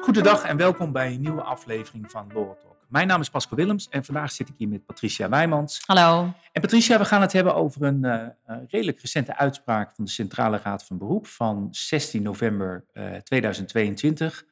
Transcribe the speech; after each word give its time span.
Goedendag 0.00 0.42
en 0.42 0.56
welkom 0.56 0.92
bij 0.92 1.12
een 1.12 1.20
nieuwe 1.20 1.42
aflevering 1.42 2.10
van 2.10 2.30
Law 2.34 2.52
Talk. 2.58 2.86
Mijn 2.88 3.06
naam 3.06 3.20
is 3.20 3.30
Pascal 3.30 3.56
Willems 3.56 3.88
en 3.88 4.04
vandaag 4.04 4.32
zit 4.32 4.48
ik 4.48 4.54
hier 4.56 4.68
met 4.68 4.86
Patricia 4.86 5.28
Wijmans. 5.28 5.82
Hallo. 5.86 6.32
En 6.52 6.60
Patricia, 6.60 6.98
we 6.98 7.04
gaan 7.04 7.20
het 7.20 7.32
hebben 7.32 7.54
over 7.54 7.82
een 7.82 8.04
uh, 8.04 8.26
redelijk 8.68 9.00
recente 9.00 9.36
uitspraak 9.36 9.94
van 9.94 10.04
de 10.04 10.10
Centrale 10.10 10.60
Raad 10.62 10.84
van 10.84 10.98
Beroep 10.98 11.26
van 11.26 11.68
16 11.70 12.22
november 12.22 12.84
uh, 12.92 13.16
eh, 13.16 13.22
2022, 13.22 14.44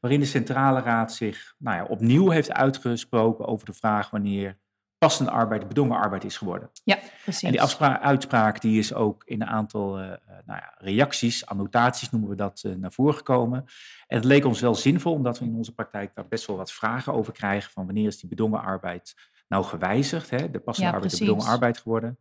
waarin 0.00 0.20
de 0.20 0.26
Centrale 0.26 0.80
Raad 0.80 1.12
zich 1.12 1.54
nou 1.58 1.76
ja, 1.76 1.84
opnieuw 1.84 2.30
heeft 2.30 2.52
uitgesproken 2.52 3.46
over 3.46 3.66
de 3.66 3.72
vraag 3.72 4.10
wanneer 4.10 4.58
passende 4.98 5.30
arbeid 5.30 5.68
bedongen 5.68 5.98
arbeid 5.98 6.24
is 6.24 6.36
geworden. 6.36 6.70
Ja, 6.84 6.98
precies. 7.22 7.42
En 7.42 7.50
die 7.50 7.84
uitspraak 8.00 8.60
die 8.60 8.78
is 8.78 8.94
ook 8.94 9.24
in 9.24 9.42
een 9.42 9.48
aantal 9.48 10.00
uh, 10.00 10.06
nou 10.46 10.58
ja, 10.60 10.74
reacties, 10.78 11.46
annotaties 11.46 12.10
noemen 12.10 12.30
we 12.30 12.36
dat, 12.36 12.62
uh, 12.66 12.74
naar 12.74 12.92
voren 12.92 13.14
gekomen. 13.14 13.64
En 14.06 14.16
het 14.16 14.24
leek 14.24 14.44
ons 14.44 14.60
wel 14.60 14.74
zinvol, 14.74 15.12
omdat 15.12 15.38
we 15.38 15.44
in 15.44 15.54
onze 15.54 15.74
praktijk 15.74 16.14
daar 16.14 16.28
best 16.28 16.46
wel 16.46 16.56
wat 16.56 16.72
vragen 16.72 17.12
over 17.12 17.32
krijgen. 17.32 17.70
Van 17.70 17.84
wanneer 17.84 18.06
is 18.06 18.20
die 18.20 18.28
bedongen 18.28 18.60
arbeid 18.60 19.14
nou 19.48 19.64
gewijzigd? 19.64 20.30
Hè? 20.30 20.50
De 20.50 20.58
passende 20.58 20.88
ja, 20.88 20.94
arbeid 20.94 21.12
de 21.12 21.24
bedongen 21.24 21.46
arbeid 21.46 21.78
geworden. 21.78 22.18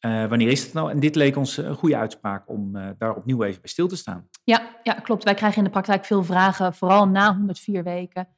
Uh, 0.00 0.26
wanneer 0.26 0.50
is 0.50 0.62
het 0.62 0.72
nou? 0.72 0.90
En 0.90 1.00
dit 1.00 1.14
leek 1.14 1.36
ons 1.36 1.56
een 1.56 1.74
goede 1.74 1.96
uitspraak 1.96 2.48
om 2.48 2.72
daar 2.98 3.14
opnieuw 3.14 3.42
even 3.42 3.60
bij 3.60 3.70
stil 3.70 3.88
te 3.88 3.96
staan. 3.96 4.28
Ja, 4.44 4.76
ja, 4.82 4.92
klopt. 4.92 5.24
Wij 5.24 5.34
krijgen 5.34 5.58
in 5.58 5.64
de 5.64 5.70
praktijk 5.70 6.04
veel 6.04 6.24
vragen, 6.24 6.74
vooral 6.74 7.08
na 7.08 7.36
104 7.36 7.82
weken. 7.82 8.28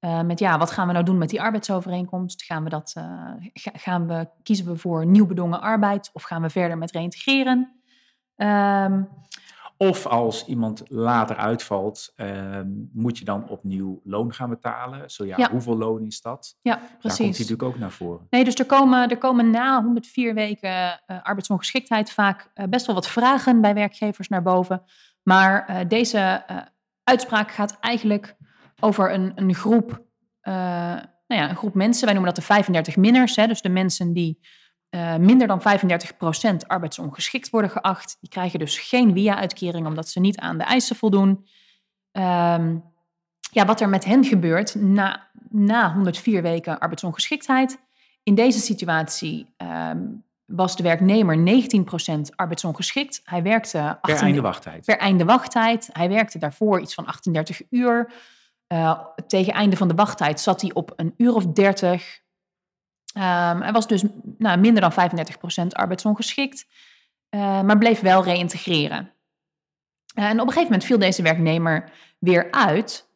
Uh, 0.00 0.20
met 0.20 0.38
ja, 0.38 0.58
wat 0.58 0.70
gaan 0.70 0.86
we 0.86 0.92
nou 0.92 1.04
doen 1.04 1.18
met 1.18 1.28
die 1.28 1.42
arbeidsovereenkomst? 1.42 2.42
Gaan 2.42 2.64
we, 2.64 2.70
dat, 2.70 2.94
uh, 2.98 3.32
gaan 3.54 4.06
we, 4.06 4.28
kiezen 4.42 4.66
we 4.66 4.76
voor 4.76 5.06
nieuw 5.06 5.26
bedongen 5.26 5.60
arbeid 5.60 6.10
of 6.12 6.22
gaan 6.22 6.42
we 6.42 6.50
verder 6.50 6.78
met 6.78 6.90
reïntegreren? 6.90 7.80
Um, 8.36 9.08
of 9.76 10.06
als 10.06 10.46
iemand 10.46 10.82
later 10.88 11.36
uitvalt, 11.36 12.12
um, 12.16 12.90
moet 12.92 13.18
je 13.18 13.24
dan 13.24 13.48
opnieuw 13.48 14.00
loon 14.04 14.32
gaan 14.32 14.48
betalen? 14.48 15.10
Zo 15.10 15.24
ja, 15.24 15.36
ja. 15.36 15.50
hoeveel 15.50 15.76
loon 15.76 16.04
is 16.04 16.20
dat? 16.20 16.56
Ja, 16.62 16.76
precies. 16.76 17.00
Daar 17.00 17.10
komt 17.10 17.18
hij 17.18 17.26
natuurlijk 17.26 17.62
ook 17.62 17.78
naar 17.78 17.90
voren. 17.90 18.26
Nee, 18.30 18.44
dus 18.44 18.54
er 18.54 18.66
komen, 18.66 19.08
er 19.08 19.18
komen 19.18 19.50
na 19.50 19.82
104 19.82 20.34
weken 20.34 20.70
uh, 20.70 21.22
arbeidsongeschiktheid 21.22 22.10
vaak 22.10 22.50
best 22.68 22.86
wel 22.86 22.94
wat 22.94 23.08
vragen 23.08 23.60
bij 23.60 23.74
werkgevers 23.74 24.28
naar 24.28 24.42
boven. 24.42 24.82
Maar 25.22 25.84
deze 25.88 26.44
uitspraak 27.04 27.50
gaat 27.50 27.78
eigenlijk 27.80 28.36
over 28.80 29.12
een, 29.12 29.32
een 29.34 29.54
groep, 29.54 29.90
uh, 30.42 30.54
nou 31.26 31.40
ja, 31.40 31.50
een 31.50 31.56
groep 31.56 31.74
mensen. 31.74 32.04
Wij 32.04 32.14
noemen 32.14 32.34
dat 32.34 32.40
de 32.40 32.48
35 32.48 32.96
minners. 32.96 33.36
Hè, 33.36 33.46
dus 33.46 33.62
de 33.62 33.68
mensen 33.68 34.12
die 34.12 34.40
uh, 34.90 35.16
minder 35.16 35.46
dan 35.46 35.60
35% 35.60 36.66
arbeidsongeschikt 36.66 37.50
worden 37.50 37.70
geacht. 37.70 38.16
Die 38.20 38.30
krijgen 38.30 38.58
dus 38.58 38.78
geen 38.78 39.12
WIA-uitkering 39.12 39.86
omdat 39.86 40.08
ze 40.08 40.20
niet 40.20 40.38
aan 40.38 40.58
de 40.58 40.64
eisen 40.64 40.96
voldoen. 40.96 41.28
Um, 42.12 42.84
ja, 43.52 43.64
wat 43.64 43.80
er 43.80 43.88
met 43.88 44.04
hen 44.04 44.24
gebeurt 44.24 44.74
na, 44.74 45.28
na 45.48 45.92
104 45.92 46.42
weken 46.42 46.78
arbeidsongeschiktheid. 46.78 47.78
In 48.22 48.34
deze 48.34 48.58
situatie 48.58 49.54
um, 49.56 50.24
was 50.44 50.76
de 50.76 50.82
werknemer 50.82 51.64
19% 52.06 52.20
arbeidsongeschikt. 52.36 53.20
Hij 53.24 53.42
werkte... 53.42 53.98
Per 54.00 54.16
einde 54.16 54.40
wachttijd. 54.40 54.84
Per 54.84 54.98
einde 54.98 55.24
wachttijd. 55.24 55.88
Hij 55.92 56.08
werkte 56.08 56.38
daarvoor 56.38 56.80
iets 56.80 56.94
van 56.94 57.06
38 57.06 57.62
uur. 57.70 58.12
Uh, 58.72 59.00
tegen 59.26 59.52
einde 59.52 59.76
van 59.76 59.88
de 59.88 59.94
wachttijd 59.94 60.40
zat 60.40 60.60
hij 60.60 60.72
op 60.74 60.92
een 60.96 61.14
uur 61.16 61.34
of 61.34 61.46
dertig. 61.46 62.20
Um, 63.14 63.62
hij 63.62 63.72
was 63.72 63.86
dus 63.86 64.04
nou, 64.38 64.58
minder 64.58 64.80
dan 64.80 64.92
35% 65.62 65.66
arbeidsongeschikt, 65.68 66.66
uh, 67.30 67.62
maar 67.62 67.78
bleef 67.78 68.00
wel 68.00 68.24
reïntegreren. 68.24 69.12
Uh, 70.14 70.24
en 70.24 70.32
op 70.32 70.46
een 70.46 70.52
gegeven 70.52 70.62
moment 70.62 70.84
viel 70.84 70.98
deze 70.98 71.22
werknemer 71.22 71.92
weer 72.18 72.50
uit. 72.50 73.08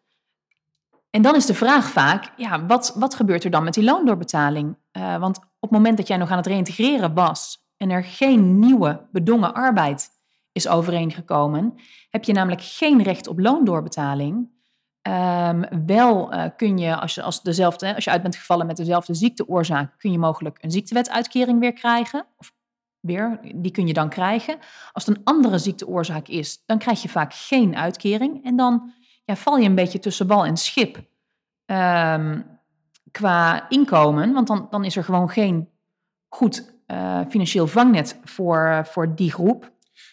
En 1.10 1.22
dan 1.22 1.34
is 1.34 1.46
de 1.46 1.54
vraag 1.54 1.88
vaak, 1.88 2.32
ja, 2.36 2.66
wat, 2.66 2.94
wat 2.96 3.14
gebeurt 3.14 3.44
er 3.44 3.50
dan 3.50 3.64
met 3.64 3.74
die 3.74 3.84
loondoorbetaling? 3.84 4.76
want 5.18 5.36
op 5.38 5.60
het 5.60 5.70
moment 5.70 5.96
dat 5.96 6.06
jij 6.06 6.16
nog 6.16 6.30
aan 6.30 6.36
het 6.36 6.46
reïntegreren 6.46 7.14
was 7.14 7.64
en 7.76 7.90
er 7.90 8.04
geen 8.04 8.58
nieuwe 8.58 9.06
bedongen 9.12 9.54
arbeid 9.54 10.10
is 10.52 10.68
overeengekomen, 10.68 11.74
heb 12.10 12.24
je 12.24 12.32
namelijk 12.32 12.62
geen 12.62 13.02
recht 13.02 13.26
op 13.26 13.38
loondoorbetaling. 13.38 14.48
Um, 15.08 15.86
wel 15.86 16.34
uh, 16.34 16.44
kun 16.56 16.78
je, 16.78 16.96
als 16.96 17.14
je, 17.14 17.22
als, 17.22 17.42
dezelfde, 17.42 17.94
als 17.94 18.04
je 18.04 18.10
uit 18.10 18.22
bent 18.22 18.36
gevallen 18.36 18.66
met 18.66 18.76
dezelfde 18.76 19.14
ziekteoorzaak, 19.14 19.98
kun 19.98 20.12
je 20.12 20.18
mogelijk 20.18 20.58
een 20.60 20.70
ziektewetuitkering 20.70 21.60
weer 21.60 21.72
krijgen. 21.72 22.26
Of 22.36 22.52
weer, 23.00 23.40
die 23.54 23.70
kun 23.70 23.86
je 23.86 23.92
dan 23.92 24.08
krijgen. 24.08 24.58
Als 24.92 25.06
het 25.06 25.16
een 25.16 25.24
andere 25.24 25.58
ziekteoorzaak 25.58 26.28
is, 26.28 26.62
dan 26.66 26.78
krijg 26.78 27.02
je 27.02 27.08
vaak 27.08 27.34
geen 27.34 27.76
uitkering. 27.76 28.44
En 28.44 28.56
dan 28.56 28.92
ja, 29.24 29.36
val 29.36 29.56
je 29.56 29.68
een 29.68 29.74
beetje 29.74 29.98
tussen 29.98 30.26
bal 30.26 30.44
en 30.44 30.56
schip 30.56 30.96
um, 31.66 32.46
qua 33.10 33.68
inkomen. 33.68 34.32
Want 34.32 34.46
dan, 34.46 34.66
dan 34.70 34.84
is 34.84 34.96
er 34.96 35.04
gewoon 35.04 35.30
geen 35.30 35.68
goed 36.28 36.74
uh, 36.86 37.20
financieel 37.28 37.66
vangnet 37.66 38.18
voor, 38.24 38.86
voor 38.86 39.14
die 39.14 39.32
groep. 39.32 39.72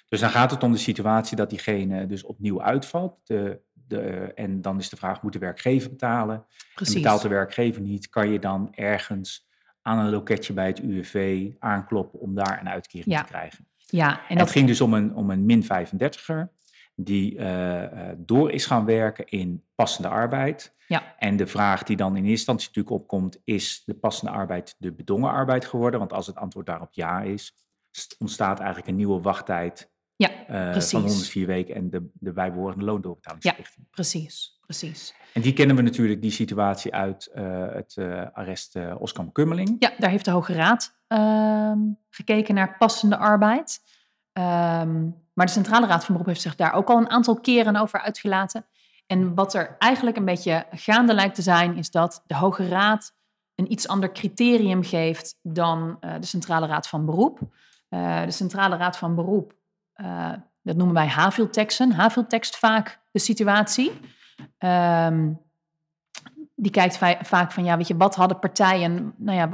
Dus 0.09 0.19
dan 0.19 0.29
gaat 0.29 0.51
het 0.51 0.63
om 0.63 0.71
de 0.71 0.77
situatie 0.77 1.37
dat 1.37 1.49
diegene 1.49 2.05
dus 2.05 2.23
opnieuw 2.23 2.61
uitvalt. 2.61 3.17
De 3.23 3.61
de, 3.91 4.31
en 4.35 4.61
dan 4.61 4.79
is 4.79 4.89
de 4.89 4.95
vraag, 4.95 5.21
moet 5.21 5.33
de 5.33 5.39
werkgever 5.39 5.89
betalen? 5.89 6.45
Precies. 6.75 6.95
En 6.95 7.01
betaalt 7.01 7.21
de 7.21 7.27
werkgever 7.27 7.81
niet, 7.81 8.09
kan 8.09 8.29
je 8.29 8.39
dan 8.39 8.73
ergens 8.73 9.49
aan 9.81 9.99
een 9.99 10.09
loketje 10.09 10.53
bij 10.53 10.67
het 10.67 10.79
UWV 10.79 11.49
aankloppen 11.59 12.19
om 12.19 12.35
daar 12.35 12.59
een 12.59 12.69
uitkering 12.69 13.17
te 13.17 13.23
krijgen. 13.23 13.67
Ja, 13.77 14.21
en, 14.27 14.37
dat... 14.37 14.45
Het 14.45 14.55
ging 14.55 14.67
dus 14.67 14.81
om 14.81 14.93
een, 14.93 15.15
om 15.15 15.29
een 15.29 15.45
min 15.45 15.63
35er 15.63 16.49
die 16.95 17.35
uh, 17.35 18.09
door 18.17 18.51
is 18.51 18.65
gaan 18.65 18.85
werken 18.85 19.25
in 19.25 19.63
passende 19.75 20.07
arbeid. 20.07 20.75
Ja. 20.87 21.15
En 21.17 21.37
de 21.37 21.47
vraag 21.47 21.83
die 21.83 21.97
dan 21.97 22.09
in 22.09 22.15
eerste 22.15 22.29
instantie 22.29 22.67
natuurlijk 22.67 22.95
opkomt, 22.95 23.41
is 23.43 23.83
de 23.85 23.93
passende 23.93 24.31
arbeid 24.31 24.75
de 24.77 24.91
bedongen 24.91 25.31
arbeid 25.31 25.65
geworden? 25.65 25.99
Want 25.99 26.13
als 26.13 26.27
het 26.27 26.35
antwoord 26.35 26.65
daarop 26.65 26.93
ja 26.93 27.21
is, 27.21 27.53
ontstaat 28.19 28.59
eigenlijk 28.59 28.89
een 28.89 28.95
nieuwe 28.95 29.21
wachttijd 29.21 29.90
ja, 30.21 30.73
uh, 30.75 30.81
van 30.81 31.01
104 31.01 31.47
weken 31.47 31.75
en 31.75 31.89
de, 31.89 32.09
de 32.13 32.33
bijbehorende 32.33 32.85
loondoorbetalingsplicht. 32.85 33.73
Ja, 33.77 33.83
precies, 33.91 34.59
precies. 34.65 35.15
En 35.33 35.41
die 35.41 35.53
kennen 35.53 35.75
we 35.75 35.81
natuurlijk, 35.81 36.21
die 36.21 36.31
situatie 36.31 36.93
uit 36.93 37.29
uh, 37.35 37.73
het 37.73 37.95
uh, 37.95 38.25
arrest 38.33 38.77
Oskam 38.97 39.31
Kummeling. 39.31 39.75
Ja, 39.79 39.91
daar 39.97 40.09
heeft 40.09 40.25
de 40.25 40.31
Hoge 40.31 40.53
Raad 40.53 40.97
ehm, 41.07 41.79
gekeken 42.09 42.55
naar 42.55 42.77
passende 42.77 43.17
arbeid. 43.17 43.79
Um, 44.33 45.19
maar 45.33 45.45
de 45.45 45.51
Centrale 45.51 45.87
Raad 45.87 46.05
van 46.05 46.13
Beroep 46.13 46.27
heeft 46.27 46.41
zich 46.41 46.55
daar 46.55 46.73
ook 46.73 46.89
al 46.89 46.97
een 46.97 47.09
aantal 47.09 47.39
keren 47.39 47.75
over 47.75 48.01
uitgelaten. 48.01 48.65
En 49.07 49.35
wat 49.35 49.53
er 49.53 49.75
eigenlijk 49.79 50.17
een 50.17 50.25
beetje 50.25 50.65
gaande 50.71 51.13
lijkt 51.13 51.35
te 51.35 51.41
zijn, 51.41 51.77
is 51.77 51.91
dat 51.91 52.23
de 52.25 52.35
Hoge 52.35 52.67
Raad 52.67 53.13
een 53.55 53.71
iets 53.71 53.87
ander 53.87 54.11
criterium 54.11 54.83
geeft 54.83 55.39
dan 55.41 55.97
de 55.99 56.25
Centrale 56.25 56.67
Raad 56.67 56.87
van 56.87 57.05
Beroep. 57.05 57.39
de 57.89 58.25
Centrale 58.31 58.77
Raad 58.77 58.97
van 58.97 59.15
Beroep 59.15 59.53
uh, 59.95 60.31
dat 60.61 60.75
noemen 60.75 60.95
wij 60.95 61.07
havilteksten. 61.07 61.91
Haviltekst 61.91 62.57
vaak 62.57 62.99
de 63.11 63.19
situatie. 63.19 63.91
Um, 64.59 65.41
die 66.55 66.71
kijkt 66.71 66.97
vaak 67.21 67.51
van, 67.51 67.63
ja, 67.63 67.77
weet 67.77 67.87
je, 67.87 67.97
wat 67.97 68.15
hadden 68.15 68.39
partijen, 68.39 69.13
nou 69.17 69.37
ja, 69.37 69.49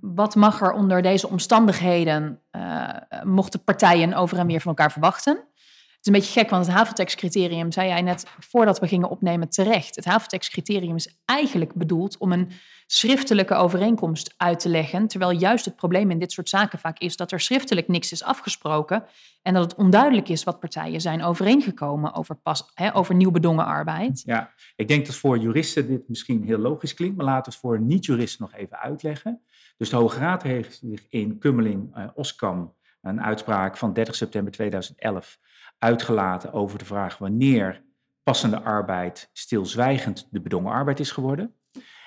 wat 0.00 0.34
mag 0.34 0.60
er 0.60 0.72
onder 0.72 1.02
deze 1.02 1.28
omstandigheden, 1.28 2.40
uh, 2.52 2.88
mochten 3.22 3.64
partijen 3.64 4.14
over 4.14 4.38
en 4.38 4.46
weer 4.46 4.60
van 4.60 4.70
elkaar 4.70 4.92
verwachten? 4.92 5.44
Is 6.06 6.12
een 6.12 6.20
beetje 6.20 6.40
gek, 6.40 6.50
want 6.50 6.66
het 6.66 6.74
haventekstcriterium, 6.74 7.72
zei 7.72 7.88
jij 7.88 8.02
net 8.02 8.26
voordat 8.38 8.78
we 8.78 8.88
gingen 8.88 9.08
opnemen, 9.08 9.48
terecht. 9.48 9.96
Het 9.96 10.04
haventekstcriterium 10.04 10.94
is 10.94 11.16
eigenlijk 11.24 11.74
bedoeld 11.74 12.18
om 12.18 12.32
een 12.32 12.50
schriftelijke 12.86 13.54
overeenkomst 13.54 14.34
uit 14.36 14.60
te 14.60 14.68
leggen. 14.68 15.06
Terwijl 15.06 15.30
juist 15.30 15.64
het 15.64 15.76
probleem 15.76 16.10
in 16.10 16.18
dit 16.18 16.32
soort 16.32 16.48
zaken 16.48 16.78
vaak 16.78 16.98
is 16.98 17.16
dat 17.16 17.32
er 17.32 17.40
schriftelijk 17.40 17.88
niks 17.88 18.12
is 18.12 18.22
afgesproken. 18.22 19.04
En 19.42 19.54
dat 19.54 19.62
het 19.62 19.74
onduidelijk 19.74 20.28
is 20.28 20.44
wat 20.44 20.60
partijen 20.60 21.00
zijn 21.00 21.22
overeengekomen 21.22 22.14
over, 22.14 22.34
pas, 22.34 22.70
hè, 22.74 22.94
over 22.94 23.14
nieuw 23.14 23.30
bedongen 23.30 23.64
arbeid. 23.64 24.22
Ja, 24.24 24.52
ik 24.76 24.88
denk 24.88 25.06
dat 25.06 25.14
voor 25.14 25.38
juristen 25.38 25.86
dit 25.86 26.08
misschien 26.08 26.44
heel 26.44 26.58
logisch 26.58 26.94
klinkt, 26.94 27.16
maar 27.16 27.26
laten 27.26 27.44
we 27.44 27.50
het 27.50 27.58
voor 27.58 27.80
niet-juristen 27.80 28.42
nog 28.42 28.54
even 28.54 28.78
uitleggen. 28.78 29.40
Dus 29.76 29.90
de 29.90 29.96
Hoge 29.96 30.18
Raad 30.18 30.42
heeft 30.42 30.78
zich 30.82 31.06
in 31.08 31.38
Kummeling, 31.38 31.96
uh, 31.96 32.04
Oskam, 32.14 32.74
een 33.06 33.22
uitspraak 33.22 33.76
van 33.76 33.92
30 33.92 34.14
september 34.14 34.52
2011 34.52 35.38
uitgelaten 35.78 36.52
over 36.52 36.78
de 36.78 36.84
vraag 36.84 37.18
wanneer 37.18 37.84
passende 38.22 38.60
arbeid 38.62 39.30
stilzwijgend 39.32 40.28
de 40.30 40.40
bedongen 40.40 40.72
arbeid 40.72 41.00
is 41.00 41.10
geworden. 41.10 41.54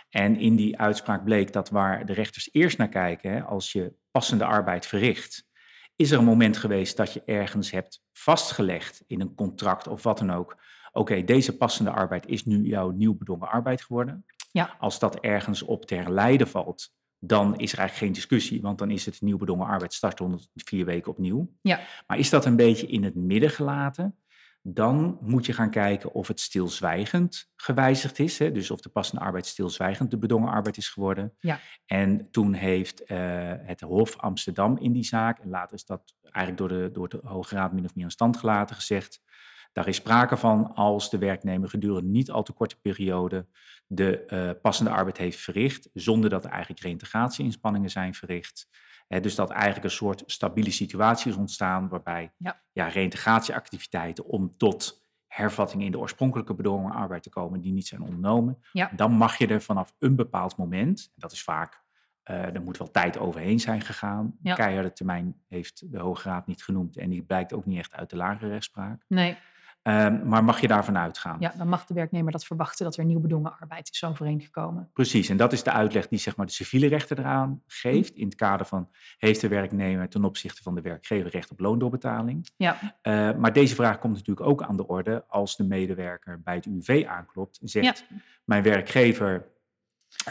En 0.10 0.36
in 0.36 0.56
die 0.56 0.80
uitspraak 0.80 1.24
bleek 1.24 1.54
dat 1.54 1.70
waar 1.70 2.06
de 2.06 2.14
rechters 2.14 2.50
eerst 2.52 2.78
naar 2.78 2.90
kijken, 2.90 3.32
hè, 3.32 3.42
als 3.42 3.72
je 3.72 3.94
passende 4.12 4.46
arbeid 4.46 4.86
verricht, 4.86 5.48
is 5.96 6.12
er 6.12 6.18
een 6.18 6.26
moment 6.26 6.58
geweest 6.58 6.98
dat 6.98 7.14
je 7.14 7.24
ergens 7.26 7.72
hebt 7.72 8.04
vastgelegd 8.12 9.04
in 9.08 9.22
een 9.22 9.36
contract 9.36 9.88
of 9.88 10.04
wat 10.04 10.18
dan 10.18 10.32
ook. 10.32 10.58
Oké, 10.92 11.24
deze 11.24 11.58
passende 11.58 11.92
arbeid 11.92 12.26
is 12.26 12.46
nu 12.46 12.62
jouw 12.62 12.90
nieuw 12.90 13.18
bedongen 13.18 13.50
arbeid 13.50 13.82
geworden. 13.82 14.26
Ja. 14.52 14.76
Als 14.80 15.00
dat 15.00 15.20
ergens 15.20 15.62
op 15.62 15.86
ter 15.86 16.12
lijden 16.12 16.48
valt, 16.48 16.94
dan 17.20 17.58
is 17.58 17.72
er 17.72 17.80
eigenlijk 17.80 17.94
geen 17.94 18.12
discussie, 18.12 18.62
want 18.62 18.78
dan 18.78 18.92
is 18.92 19.06
het 19.06 19.22
nieuw 19.22 19.38
bedongen 19.38 19.68
arbeid 19.68 19.94
start 19.94 20.20
104 20.20 20.86
weken 20.86 21.12
opnieuw. 21.12 21.54
Ja. 21.62 21.80
Maar 22.08 22.18
is 22.18 22.30
dat 22.30 22.46
een 22.46 22.56
beetje 22.56 22.88
in 22.88 23.04
het 23.04 23.16
midden 23.16 23.50
gelaten, 23.50 24.16
dan 24.62 25.18
moet 25.22 25.46
je 25.46 25.54
gaan 25.54 25.70
kijken 25.70 26.14
of 26.14 26.28
het 26.28 26.40
stilzwijgend 26.40 27.50
gewijzigd 27.56 28.20
is. 28.20 28.40
Hè? 28.40 28.52
Dus 28.52 28.72
of 28.72 28.80
de 28.80 28.90
passende 28.90 29.26
arbeid 29.26 29.46
stilzwijgend 29.46 30.12
de 30.12 30.18
bedongen 30.18 30.50
arbeid 30.50 30.78
is 30.78 30.90
geworden. 30.90 31.34
Ja. 31.40 31.60
En 31.86 32.32
toen 32.32 32.54
heeft 32.54 33.04
eh, 33.04 33.18
het 33.58 33.82
Hof 33.82 34.18
Amsterdam 34.18 34.78
in 34.78 34.92
die 34.92 35.04
zaak, 35.04 35.40
en 35.40 35.50
later 35.50 35.76
is 35.76 35.86
dat 35.86 36.14
eigenlijk 36.22 36.58
door 36.58 36.80
de, 36.80 36.90
door 36.92 37.10
de 37.10 37.20
Hoge 37.24 37.56
Raad 37.56 37.74
min 37.74 37.86
of 37.86 37.96
meer 37.96 38.06
in 38.06 38.12
stand 38.12 38.38
gelaten, 38.38 38.76
gezegd. 38.76 39.22
Daar 39.72 39.88
is 39.88 39.96
sprake 39.96 40.38
van 40.38 40.74
als 40.74 41.10
de 41.10 41.18
werknemer 41.18 41.70
gedurende 41.70 42.10
niet 42.10 42.32
al 42.32 42.44
te 42.44 42.52
korte 42.52 42.80
periode 42.82 43.48
de 43.88 44.24
uh, 44.28 44.62
passende 44.62 44.90
arbeid 44.90 45.18
heeft 45.18 45.40
verricht, 45.40 45.90
zonder 45.94 46.30
dat 46.30 46.44
er 46.44 46.50
eigenlijk 46.52 46.82
reintegratieinspanningen 46.82 47.90
zijn 47.90 48.14
verricht. 48.14 48.68
He, 49.08 49.20
dus 49.20 49.36
dat 49.36 49.50
eigenlijk 49.50 49.84
een 49.84 49.92
soort 49.92 50.24
stabiele 50.26 50.72
situatie 50.72 51.32
is 51.32 51.38
ontstaan, 51.38 51.90
waarbij 51.90 52.34
ja. 52.38 52.62
Ja, 52.72 52.88
reintegratieactiviteiten 52.88 54.26
om 54.26 54.58
tot 54.58 55.08
hervatting 55.28 55.84
in 55.84 55.92
de 55.92 56.00
oorspronkelijke 56.00 56.54
bedongen 56.54 56.92
arbeid 56.92 57.24
te 57.24 57.30
komen, 57.30 57.62
die 57.62 57.74
niet 57.74 57.88
zijn 57.88 58.02
ondernomen, 58.02 58.58
ja. 58.72 58.92
dan 58.96 59.12
mag 59.12 59.38
je 59.38 59.48
er 59.48 59.62
vanaf 59.62 59.96
een 60.00 60.16
bepaald 60.16 60.58
moment, 60.58 61.12
dat 61.16 61.32
is 61.32 61.44
vaak, 61.44 61.84
uh, 62.30 62.56
er 62.56 62.62
moet 62.62 62.78
wel 62.78 62.92
tijd 62.92 63.18
overheen 63.18 63.60
zijn 63.60 63.82
gegaan. 63.82 64.38
Ja. 64.42 64.54
Keiharde 64.54 64.94
termijn 64.94 65.36
heeft 65.48 65.92
de 65.92 66.00
Hoge 66.00 66.30
Raad 66.30 66.48
niet 66.48 66.64
genoemd 66.64 66.98
en 66.98 67.10
die 67.10 67.22
blijkt 67.22 67.54
ook 67.54 67.66
niet 67.66 67.78
echt 67.78 67.94
uit 67.94 68.10
de 68.10 68.16
lagere 68.16 68.50
rechtspraak. 68.50 69.04
Nee. 69.08 69.38
Um, 69.84 70.28
maar 70.28 70.44
mag 70.44 70.62
je 70.62 70.68
daarvan 70.68 70.98
uitgaan? 70.98 71.38
Ja, 71.40 71.54
dan 71.58 71.68
mag 71.68 71.86
de 71.86 71.94
werknemer 71.94 72.32
dat 72.32 72.46
verwachten 72.46 72.86
dat 72.86 72.98
er 72.98 73.06
nieuw 73.06 73.20
bedongen 73.20 73.60
arbeid 73.60 73.90
is 73.92 74.04
overeengekomen. 74.04 74.90
Precies, 74.94 75.30
en 75.30 75.38
dat 75.38 75.54
is 75.54 75.64
de 75.64 75.72
uitleg 75.72 76.08
die 76.08 76.20
zeg 76.20 76.36
maar, 76.36 76.46
de 76.46 76.52
civiele 76.52 76.88
rechter 76.88 77.20
eraan 77.20 77.62
geeft. 77.68 78.16
In 78.16 78.26
het 78.26 78.36
kader 78.36 78.66
van 78.66 78.90
heeft 79.18 79.42
de 79.42 79.48
werknemer 79.48 80.10
ten 80.10 80.24
opzichte 80.24 80.64
van 80.64 80.76
de 80.76 80.82
werkgever 80.82 81.32
recht 81.32 81.52
op 81.52 81.60
loondoorbetaling? 81.60 82.50
Ja. 82.58 82.78
Uh, 83.04 83.36
maar 83.36 83.54
deze 83.54 83.76
vraag 83.76 84.00
komt 84.00 84.14
natuurlijk 84.16 84.48
ook 84.48 84.64
aan 84.64 84.78
de 84.78 84.88
orde 84.88 85.24
als 85.28 85.56
de 85.56 85.64
medewerker 85.64 86.42
bij 86.42 86.56
het 86.56 86.66
UWV 86.66 87.06
aanklopt 87.08 87.60
en 87.62 87.68
zegt: 87.68 88.06
Ja. 88.10 88.16
Mijn 88.46 88.64
werkgever 88.64 89.46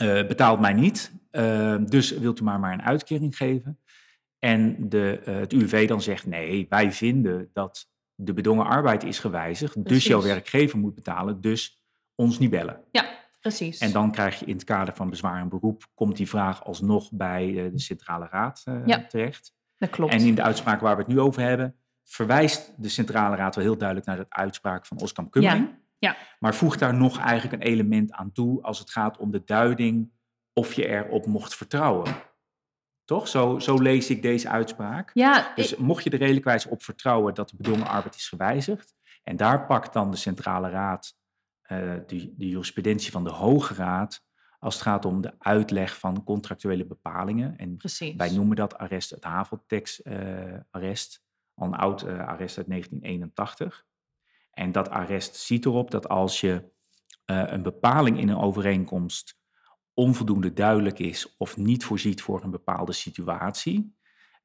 uh, 0.03 0.27
betaalt 0.27 0.61
mij 0.61 0.73
niet, 0.73 1.13
uh, 1.33 1.77
dus 1.85 2.11
wilt 2.11 2.41
u 2.41 2.45
maar, 2.45 2.61
maar 2.61 2.73
een 2.73 2.83
uitkering 2.83 3.37
geven? 3.37 3.79
En 4.39 4.89
de, 4.89 5.21
uh, 5.27 5.37
het 5.37 5.53
UWV 5.53 5.89
dan 5.89 6.03
zegt: 6.03 6.27
Nee, 6.27 6.67
wij 6.69 6.93
vinden 6.93 7.51
dat 7.53 7.89
de 8.21 8.33
bedongen 8.33 8.67
arbeid 8.67 9.05
is 9.05 9.19
gewijzigd, 9.19 9.85
dus 9.89 10.05
jouw 10.05 10.23
werkgever 10.23 10.79
moet 10.79 10.95
betalen, 10.95 11.41
dus 11.41 11.83
ons 12.15 12.39
niet 12.39 12.51
bellen. 12.51 12.81
Ja, 12.91 13.05
precies. 13.41 13.79
En 13.79 13.93
dan 13.93 14.11
krijg 14.13 14.39
je 14.39 14.47
in 14.47 14.55
het 14.55 14.65
kader 14.65 14.95
van 14.95 15.11
bezwaar 15.11 15.41
en 15.41 15.49
beroep, 15.49 15.87
komt 15.95 16.17
die 16.17 16.29
vraag 16.29 16.65
alsnog 16.65 17.11
bij 17.13 17.49
uh, 17.49 17.71
de 17.73 17.79
Centrale 17.81 18.27
Raad 18.31 18.65
uh, 18.69 18.87
Ja. 18.87 19.07
terecht. 19.07 19.55
Dat 19.77 19.91
klopt. 19.91 20.13
En 20.13 20.21
in 20.21 20.35
de 20.35 20.43
uitspraak 20.43 20.81
waar 20.81 20.97
we 20.97 21.03
het 21.03 21.11
nu 21.13 21.21
over 21.21 21.43
hebben, 21.43 21.75
verwijst 22.05 22.75
de 22.77 22.89
Centrale 22.89 23.37
Raad 23.37 23.55
wel 23.55 23.65
heel 23.65 23.77
duidelijk 23.79 24.07
naar 24.09 24.17
de 24.17 24.27
uitspraak 24.29 24.87
van 24.87 25.01
Oskam 25.01 25.31
Kummeling. 25.31 25.69
ja. 25.99 26.17
Maar 26.39 26.55
voegt 26.55 26.79
daar 26.79 26.95
nog 26.95 27.19
eigenlijk 27.19 27.63
een 27.63 27.69
element 27.71 28.13
aan 28.13 28.33
toe 28.33 28.63
als 28.63 28.79
het 28.79 28.91
gaat 28.91 29.19
om 29.19 29.31
de 29.31 29.43
duiding 29.45 30.11
of 30.53 30.73
je 30.73 30.89
erop 30.89 31.27
mocht 31.27 31.55
vertrouwen. 31.57 32.15
Toch? 33.09 33.29
Zo, 33.29 33.59
zo 33.59 33.79
lees 33.79 34.11
ik 34.11 34.23
deze 34.23 34.49
uitspraak. 34.49 35.11
Ja, 35.15 35.53
Dus 35.55 35.73
ik- 35.73 35.79
mocht 35.79 36.05
je 36.05 36.11
er 36.11 36.19
redelijkwijs 36.19 36.67
op 36.67 36.83
vertrouwen 36.83 37.35
dat 37.35 37.49
de 37.49 37.57
bedongen 37.57 37.87
arbeid 37.87 38.15
is 38.15 38.29
gewijzigd, 38.29 38.95
en 39.25 39.37
daar 39.37 39.67
pakt 39.67 39.93
dan 39.93 40.11
de 40.11 40.17
Centrale 40.17 40.69
Raad 40.71 41.17
eh, 41.63 41.79
de, 42.07 42.35
de 42.37 42.49
jurisprudentie 42.49 43.11
van 43.13 43.25
de 43.25 43.31
Hoge 43.31 43.75
Raad 43.75 44.25
als 44.59 44.75
het 44.75 44.83
gaat 44.83 45.05
om 45.05 45.21
de 45.21 45.33
uitleg 45.39 45.99
van 45.99 46.25
contractuele 46.25 46.87
bepalingen. 46.87 47.57
En 47.59 47.77
precies. 47.77 48.15
wij 48.17 48.31
noemen 48.31 48.57
dat 48.57 48.79
arrest 48.79 49.11
het 49.11 49.25
Haveltex-arrest, 49.25 51.23
al 51.55 51.67
een 51.67 51.75
oud 51.75 52.03
eh, 52.03 52.27
arrest 52.27 52.57
uit 52.59 52.69
1981. 52.69 53.85
En 54.51 54.73
dat 54.73 54.89
arrest 54.91 55.37
ziet 55.37 55.65
erop 55.65 55.91
dat 55.91 56.09
als 56.09 56.41
je 56.41 56.71
eh, 57.25 57.43
een 57.47 57.63
bepaling 57.63 58.19
in 58.19 58.29
een 58.29 58.39
overeenkomst 58.39 59.38
onvoldoende 59.99 60.53
duidelijk 60.53 60.99
is 60.99 61.37
of 61.37 61.57
niet 61.57 61.85
voorziet 61.85 62.23
voor 62.23 62.43
een 62.43 62.51
bepaalde 62.51 62.93
situatie, 62.93 63.97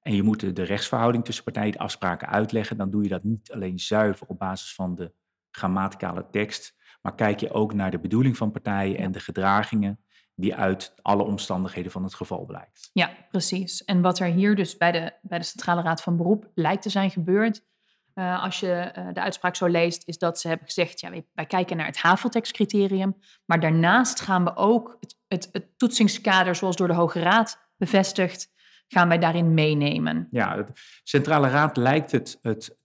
en 0.01 0.15
je 0.15 0.23
moet 0.23 0.55
de- 0.55 0.63
rechtsverhouding 0.63 1.25
tussen 1.25 1.43
partijen 1.43 1.71
de 1.71 1.77
afspraken 1.77 2.27
uitleggen, 2.27 2.77
dan 2.77 2.89
doe 2.89 3.03
je 3.03 3.09
dat 3.09 3.23
niet 3.23 3.51
alleen 3.51 3.79
zuiver 3.79 4.27
op 4.27 4.39
basis 4.39 4.75
van 4.75 4.95
de 4.95 5.13
grammaticale 5.51 6.27
tekst, 6.31 6.75
maar 7.01 7.15
kijk 7.15 7.39
je 7.39 7.51
ook 7.51 7.73
naar 7.73 7.91
de 7.91 7.99
bedoeling 7.99 8.37
van 8.37 8.51
partijen 8.51 8.97
en 8.97 9.11
de 9.11 9.19
gedragingen 9.19 9.99
die 10.35 10.55
uit 10.55 10.93
alle 11.01 11.23
omstandigheden 11.23 11.91
van 11.91 12.03
het 12.03 12.13
geval 12.13 12.45
blijkt. 12.45 12.89
Ja, 12.93 13.11
precies. 13.29 13.83
En 13.83 14.01
wat 14.01 14.19
er 14.19 14.27
hier 14.27 14.55
dus 14.55 14.77
bij 14.77 14.91
de, 14.91 15.13
bij 15.21 15.39
de 15.39 15.45
Centrale 15.45 15.81
Raad 15.81 16.01
van 16.01 16.17
Beroep 16.17 16.51
lijkt 16.53 16.81
te 16.81 16.89
zijn 16.89 17.11
gebeurd, 17.11 17.63
eh, 18.13 18.43
als 18.43 18.59
je 18.59 18.71
eh, 18.71 19.07
de 19.13 19.21
uitspraak 19.21 19.55
zo 19.55 19.67
leest, 19.67 20.07
is 20.07 20.17
dat 20.17 20.39
ze 20.39 20.47
hebben 20.47 20.67
gezegd, 20.67 20.99
ja, 20.99 21.09
wij, 21.09 21.25
wij 21.33 21.45
kijken 21.45 21.77
naar 21.77 21.85
het 21.85 21.97
haveltekstcriterium, 21.97 23.15
maar 23.45 23.59
daarnaast 23.59 24.21
gaan 24.21 24.43
we 24.43 24.55
ook 24.55 24.97
het, 24.99 25.15
het, 25.33 25.67
toetsingskader, 25.77 26.55
zoals 26.55 26.75
door 26.75 26.87
de 26.87 26.93
Hoge 26.93 27.19
Raad 27.19 27.71
bevestigd, 27.77 28.51
gaan 28.87 29.07
wij 29.07 29.19
daarin 29.19 29.53
meenemen. 29.53 30.27
Ja, 30.31 30.55
de 30.55 30.65
Centrale 31.03 31.49
Raad 31.49 31.77
lijkt 31.77 32.11
het, 32.11 32.39
het 32.41 32.75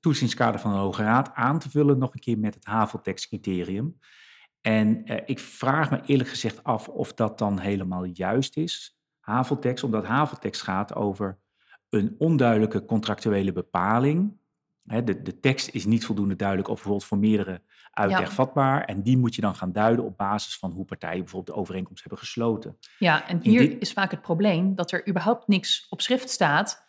van 0.60 0.72
de 0.72 0.78
Hoge 0.78 1.02
Raad 1.02 1.30
aan 1.34 1.58
te 1.58 1.70
vullen 1.70 1.98
nog 1.98 2.14
een 2.14 2.20
keer 2.20 2.38
met 2.38 2.54
het 2.54 2.64
haveltekstcriterium. 2.64 3.98
En 4.60 5.04
eh, 5.04 5.22
ik 5.26 5.38
vraag 5.38 5.90
me 5.90 6.00
eerlijk 6.06 6.28
gezegd 6.28 6.64
af 6.64 6.88
of 6.88 7.14
dat 7.14 7.38
dan 7.38 7.58
helemaal 7.58 8.04
juist 8.04 8.56
is, 8.56 8.98
haveltekst, 9.20 9.84
omdat 9.84 10.04
haveltekst 10.04 10.62
gaat 10.62 10.94
over 10.94 11.38
een 11.88 12.14
onduidelijke 12.18 12.84
contractuele 12.84 13.52
bepaling. 13.52 14.36
De, 14.88 15.22
de 15.22 15.40
tekst 15.40 15.68
is 15.68 15.84
niet 15.86 16.04
voldoende 16.04 16.36
duidelijk 16.36 16.68
of 16.68 16.74
bijvoorbeeld 16.74 17.04
voor 17.04 17.18
meerdere 17.18 17.60
uitleg 17.90 18.20
Ja. 18.20 18.30
vatbaar. 18.34 18.84
En 18.84 19.02
die 19.02 19.18
moet 19.18 19.34
je 19.34 19.40
dan 19.40 19.54
gaan 19.54 19.72
duiden 19.72 20.04
op 20.04 20.16
basis 20.16 20.58
van 20.58 20.70
hoe 20.70 20.84
partijen 20.84 21.18
bijvoorbeeld 21.18 21.56
de 21.56 21.60
overeenkomst 21.62 22.00
hebben 22.00 22.18
gesloten. 22.20 22.78
Ja, 22.98 23.28
en 23.28 23.40
hier 23.42 23.58
dit- 23.60 23.80
is 23.80 23.92
vaak 23.92 24.10
het 24.10 24.20
probleem 24.20 24.74
dat 24.74 24.92
er 24.92 25.08
überhaupt 25.08 25.48
niks 25.48 25.86
op 25.90 26.00
schrift 26.00 26.30
staat. 26.30 26.86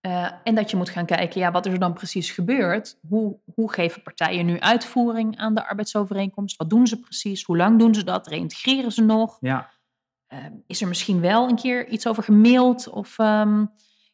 eh, 0.00 0.30
en 0.44 0.54
dat 0.54 0.70
je 0.70 0.76
moet 0.76 0.88
gaan 0.88 1.06
kijken, 1.06 1.40
ja, 1.40 1.50
wat 1.50 1.66
is 1.66 1.72
er 1.72 1.78
dan 1.78 1.92
precies 1.92 2.30
gebeurd? 2.30 2.98
Hoe, 3.08 3.38
hoe 3.54 3.72
geven 3.72 4.02
partijen 4.02 4.46
nu 4.46 4.60
uitvoering 4.60 5.36
aan 5.38 5.54
de 5.54 5.68
arbeidsovereenkomst? 5.68 6.56
Wat 6.56 6.70
doen 6.70 6.86
ze 6.86 7.00
precies? 7.00 7.42
Hoe 7.44 7.56
lang 7.56 7.78
doen 7.78 7.94
ze 7.94 8.04
dat? 8.04 8.26
Reintegreren 8.26 8.92
ze 8.92 9.02
nog? 9.04 9.36
Ja, 9.40 9.70
Eh, 10.26 10.38
is 10.66 10.80
er 10.80 10.88
misschien 10.88 11.20
wel 11.20 11.48
een 11.48 11.56
keer 11.56 11.88
iets 11.88 12.06
over 12.06 12.22
gemaild? 12.22 12.88
Of 12.88 13.18
ehm, 13.18 13.64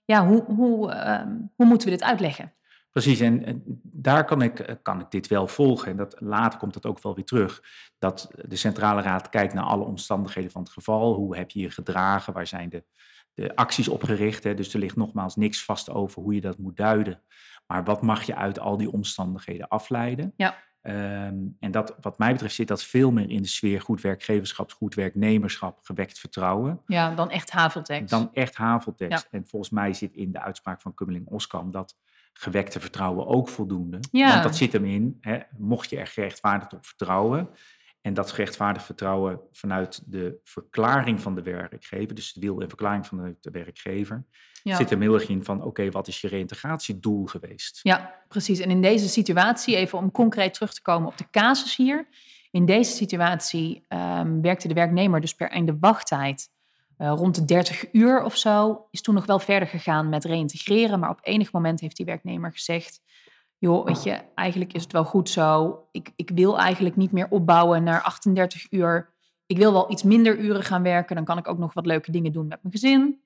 ja, 0.04 0.26
hoe, 0.26 0.44
hoe, 0.44 0.90
ehm, 0.92 1.32
hoe 1.56 1.66
moeten 1.66 1.88
we 1.88 1.94
dit 1.94 2.02
uitleggen? 2.04 2.52
Precies, 2.94 3.20
en 3.20 3.44
en 3.44 3.62
daar 3.82 4.24
kan 4.24 4.42
ik, 4.42 4.58
eh, 4.58 4.74
kan 4.82 5.00
ik 5.00 5.10
dit 5.10 5.26
wel 5.26 5.46
volgen. 5.46 5.90
En 5.90 5.96
dat, 5.96 6.16
later 6.18 6.58
komt 6.58 6.74
dat 6.74 6.86
ook 6.86 7.02
wel 7.02 7.14
weer 7.14 7.24
terug. 7.24 7.62
Dat 7.98 8.30
de 8.48 8.56
Centrale 8.56 9.02
Raad 9.02 9.28
kijkt 9.28 9.54
naar 9.54 9.64
alle 9.64 9.84
omstandigheden 9.84 10.50
van 10.50 10.62
het 10.62 10.70
geval. 10.70 11.14
Hoe 11.14 11.36
heb 11.36 11.50
je 11.50 11.60
je 11.60 11.70
gedragen? 11.70 12.32
Waar 12.32 12.46
zijn 12.46 12.68
de, 12.68 12.84
de 13.34 13.56
acties 13.56 13.88
op 13.88 14.02
gericht? 14.02 14.44
Hè? 14.44 14.54
Dus 14.54 14.74
er 14.74 14.80
ligt 14.80 14.96
nogmaals 14.96 15.36
niks 15.36 15.64
vast 15.64 15.90
over 15.90 16.22
hoe 16.22 16.34
je 16.34 16.40
dat 16.40 16.58
moet 16.58 16.76
duiden. 16.76 17.22
Maar 17.66 17.84
wat 17.84 18.02
mag 18.02 18.22
je 18.22 18.34
uit 18.34 18.58
al 18.58 18.76
die 18.76 18.92
omstandigheden 18.92 19.68
afleiden? 19.68 20.32
Ja. 20.36 20.56
Ehm, 20.80 21.36
en 21.60 21.70
dat, 21.70 21.96
wat 22.00 22.18
mij 22.18 22.32
betreft 22.32 22.54
zit 22.54 22.68
dat 22.68 22.84
veel 22.84 23.10
meer 23.10 23.30
in 23.30 23.42
de 23.42 23.48
sfeer 23.48 23.80
goed 23.80 24.00
werkgeverschap, 24.00 24.72
goed 24.72 24.94
werknemerschap, 24.94 25.78
gewekt 25.82 26.18
vertrouwen. 26.18 26.80
Ja, 26.86 27.14
dan 27.14 27.30
echt 27.30 27.50
haveltekst. 27.50 28.10
Dan 28.10 28.30
echt 28.32 28.56
haveltekst. 28.56 29.28
En 29.30 29.46
volgens 29.46 29.70
mij 29.70 29.92
zit 29.92 30.14
in 30.14 30.32
de 30.32 30.40
uitspraak 30.40 30.80
van 30.80 30.94
Kummeling-Oskam 30.94 31.70
dat 31.70 31.96
gewekte 32.34 32.80
vertrouwen 32.80 33.26
ook 33.26 33.48
voldoende. 33.48 33.98
Ja. 34.10 34.28
Want 34.28 34.42
dat 34.42 34.56
zit 34.56 34.72
hem 34.72 34.84
in, 34.84 35.18
hè, 35.20 35.38
mocht 35.58 35.90
je 35.90 35.96
er 35.96 36.06
gerechtvaardigd 36.06 36.72
op 36.72 36.86
vertrouwen. 36.86 37.48
En 38.00 38.14
dat 38.14 38.30
gerechtvaardigd 38.30 38.84
vertrouwen 38.84 39.40
vanuit 39.52 40.02
de 40.06 40.40
verklaring 40.44 41.20
van 41.20 41.34
de 41.34 41.42
werkgever, 41.42 42.14
dus 42.14 42.32
de 42.32 42.40
wil 42.40 42.60
en 42.60 42.68
verklaring 42.68 43.06
van 43.06 43.36
de, 43.40 43.50
werkgever, 43.50 44.24
ja. 44.62 44.76
zit 44.76 44.90
hem 44.90 45.00
heel 45.00 45.14
erg 45.14 45.28
in 45.28 45.44
van 45.44 45.62
oké, 45.62 45.90
wat 45.90 46.08
is 46.08 46.20
je 46.20 46.28
reïntegratiedoel 46.28 47.26
geweest? 47.26 47.80
Ja, 47.82 48.24
precies. 48.28 48.58
En 48.58 48.70
in 48.70 48.80
deze 48.80 49.08
situatie, 49.08 49.76
even 49.76 49.98
om 49.98 50.10
concreet 50.10 50.54
terug 50.54 50.74
te 50.74 50.82
komen 50.82 51.08
op 51.08 51.18
de 51.18 51.30
casus 51.30 51.76
hier. 51.76 52.08
In 52.50 52.66
deze 52.66 52.92
situatie 52.92 53.84
ehm, 53.88 54.40
werkte 54.40 54.68
de 54.68 54.74
werknemer 54.74 55.20
dus 55.20 55.34
per 55.34 55.50
einde 55.50 55.76
wachttijd 55.80 56.48
eh, 56.96 57.12
rond 57.16 57.34
de 57.34 57.44
30 57.44 57.92
uur 57.92 58.22
of 58.22 58.36
zo. 58.36 58.86
Is 58.90 59.00
toen 59.00 59.14
nog 59.14 59.26
wel 59.26 59.38
verder 59.38 59.68
gegaan 59.68 60.08
met 60.08 60.24
reïntegreren. 60.24 60.98
Maar 60.98 61.10
op 61.10 61.18
enig 61.22 61.52
moment 61.52 61.80
heeft 61.80 61.96
die 61.96 62.06
werknemer 62.06 62.52
gezegd... 62.52 63.00
joh, 63.58 63.86
weet 63.86 64.02
je, 64.02 64.20
eigenlijk 64.34 64.72
is 64.72 64.82
het 64.82 64.92
wel 64.92 65.04
goed 65.04 65.28
zo. 65.28 65.78
Ik, 65.90 66.12
ik 66.16 66.30
wil 66.34 66.58
eigenlijk 66.58 66.96
niet 66.96 67.12
meer 67.12 67.26
opbouwen 67.30 67.82
naar 67.82 68.02
38 68.02 68.72
uur. 68.72 69.12
Ik 69.46 69.56
wil 69.56 69.72
wel 69.72 69.90
iets 69.90 70.02
minder 70.02 70.38
uren 70.38 70.62
gaan 70.62 70.82
werken. 70.82 71.16
Dan 71.16 71.24
kan 71.24 71.38
ik 71.38 71.48
ook 71.48 71.58
nog 71.58 71.72
wat 71.74 71.86
leuke 71.86 72.10
dingen 72.10 72.32
doen 72.32 72.46
met 72.46 72.58
mijn 72.62 72.74
gezin. 72.74 73.22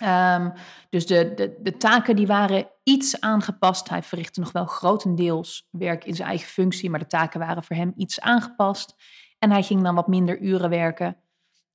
Ehm, 0.00 0.50
dus 0.90 1.06
de, 1.06 1.34
de, 1.34 1.56
de 1.62 1.76
taken 1.76 2.16
die 2.16 2.26
waren 2.26 2.68
iets 2.82 3.20
aangepast. 3.20 3.88
Hij 3.88 4.02
verrichtte 4.02 4.40
nog 4.40 4.52
wel 4.52 4.64
grotendeels 4.64 5.68
werk 5.70 6.04
in 6.04 6.14
zijn 6.14 6.28
eigen 6.28 6.48
functie, 6.48 6.90
maar 6.90 6.98
de 6.98 7.06
taken 7.06 7.40
waren 7.40 7.64
voor 7.64 7.76
hem 7.76 7.92
iets 7.96 8.20
aangepast. 8.20 8.94
En 9.38 9.50
hij 9.50 9.62
ging 9.62 9.82
dan 9.82 9.94
wat 9.94 10.08
minder 10.08 10.38
uren 10.38 10.70
werken. 10.70 11.16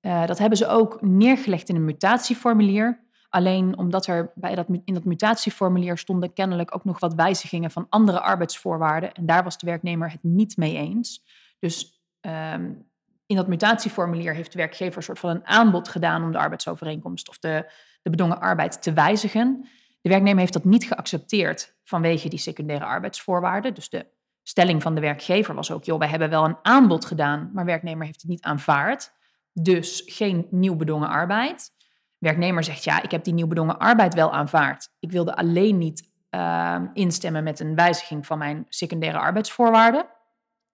Uh, 0.06 0.26
dat 0.26 0.38
hebben 0.38 0.58
ze 0.58 0.68
ook 0.68 1.02
neergelegd 1.02 1.70
in 1.70 1.76
een 1.76 1.86
mutatieformulier. 1.86 3.04
Alleen 3.30 3.78
omdat 3.78 4.08
er 4.08 4.32
bij 4.36 4.56
dat, 4.56 4.68
in 4.86 4.94
dat 4.94 5.04
mutatieformulier 5.04 5.98
stonden 5.98 6.34
kennelijk 6.34 6.76
ook 6.76 6.84
nog 6.84 7.00
wat 7.00 7.14
wijzigingen 7.14 7.72
van 7.72 7.86
andere 7.90 8.22
arbeidsvoorwaarden. 8.22 9.14
En 9.14 9.26
daar 9.26 9.44
was 9.44 9.58
de 9.58 9.66
werknemer 9.66 10.12
het 10.12 10.24
niet 10.24 10.58
mee 10.58 10.76
eens. 10.76 11.24
Dus 11.60 12.02
um, 12.22 12.86
in 13.26 13.36
dat 13.36 13.48
mutatieformulier 13.48 14.34
heeft 14.34 14.52
de 14.52 14.58
werkgever 14.58 14.98
een 14.98 15.04
soort 15.04 15.20
van 15.20 15.30
een 15.30 15.48
aanbod 15.48 15.88
gedaan 15.88 16.24
om 16.24 16.32
de 16.32 16.38
arbeidsovereenkomst 16.38 17.30
of 17.30 17.38
de, 17.40 17.72
de 18.02 18.10
bedongen 18.10 18.40
arbeid 18.40 18.82
te 18.82 18.94
wijzigen. 18.94 19.68
De 20.02 20.10
werknemer 20.10 20.40
heeft 20.40 20.54
dat 20.54 20.66
niet 20.66 20.84
geaccepteerd 20.84 21.76
vanwege 21.84 22.30
die 22.30 22.40
secundaire 22.40 22.86
arbeidsvoorwaarden. 22.86 23.74
Dus 23.74 23.90
de 23.90 24.08
stelling 24.44 24.82
van 24.82 24.96
de 24.96 25.02
werkgever 25.02 25.56
was 25.56 25.72
ook, 25.72 25.84
joh, 25.84 26.00
wij 26.00 26.08
hebben 26.08 26.30
wel 26.30 26.46
een 26.46 26.58
aanbod 26.62 27.06
gedaan, 27.06 27.50
maar 27.54 27.66
werknemer 27.66 28.06
heeft 28.06 28.22
het 28.22 28.30
niet 28.30 28.44
aanvaard. 28.44 29.14
Dus 29.60 30.04
geen 30.06 30.48
nieuw 30.50 30.76
bedongen 30.76 31.10
arbeid. 31.10 31.72
Werknemer 32.18 32.64
zegt, 32.64 32.84
ja, 32.84 33.02
ik 33.02 33.12
heb 33.12 33.24
die 33.24 33.34
nieuw 33.34 33.48
bedongen 33.48 33.80
arbeid 33.80 34.14
wel 34.14 34.32
aanvaard. 34.32 34.90
Ik 35.00 35.12
wilde 35.12 35.36
alleen 35.36 35.78
niet 35.78 36.10
uh, 36.32 36.82
instemmen 36.94 37.44
met 37.44 37.60
een 37.60 37.76
wijziging 37.76 38.26
van 38.26 38.38
mijn 38.38 38.66
secundaire 38.70 39.18
arbeidsvoorwaarden. 39.18 40.06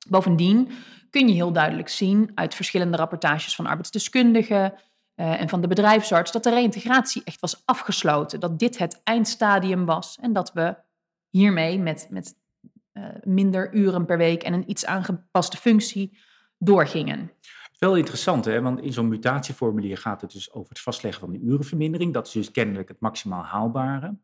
Bovendien 0.09 0.71
kun 1.09 1.27
je 1.27 1.33
heel 1.33 1.51
duidelijk 1.51 1.89
zien 1.89 2.31
uit 2.35 2.55
verschillende 2.55 2.97
rapportages 2.97 3.55
van 3.55 3.65
arbeidsdeskundigen 3.65 4.73
uh, 5.15 5.41
en 5.41 5.49
van 5.49 5.61
de 5.61 5.67
bedrijfsarts 5.67 6.31
dat 6.31 6.43
de 6.43 6.49
reïntegratie 6.49 7.21
echt 7.25 7.39
was 7.39 7.61
afgesloten. 7.65 8.39
Dat 8.39 8.59
dit 8.59 8.77
het 8.77 9.01
eindstadium 9.03 9.85
was 9.85 10.17
en 10.21 10.33
dat 10.33 10.53
we 10.53 10.75
hiermee 11.29 11.79
met, 11.79 12.07
met 12.09 12.35
uh, 12.93 13.05
minder 13.23 13.73
uren 13.73 14.05
per 14.05 14.17
week 14.17 14.43
en 14.43 14.53
een 14.53 14.69
iets 14.69 14.85
aangepaste 14.85 15.57
functie 15.57 16.17
doorgingen. 16.57 17.31
Wel 17.85 17.95
interessant, 17.95 18.45
hè? 18.45 18.61
want 18.61 18.81
in 18.81 18.93
zo'n 18.93 19.07
mutatieformulier 19.07 19.97
gaat 19.97 20.21
het 20.21 20.31
dus 20.31 20.53
over 20.53 20.69
het 20.69 20.79
vastleggen 20.79 21.21
van 21.21 21.31
de 21.31 21.39
urenvermindering. 21.39 22.13
Dat 22.13 22.27
is 22.27 22.33
dus 22.33 22.51
kennelijk 22.51 22.87
het 22.87 22.99
maximaal 22.99 23.43
haalbare. 23.43 24.17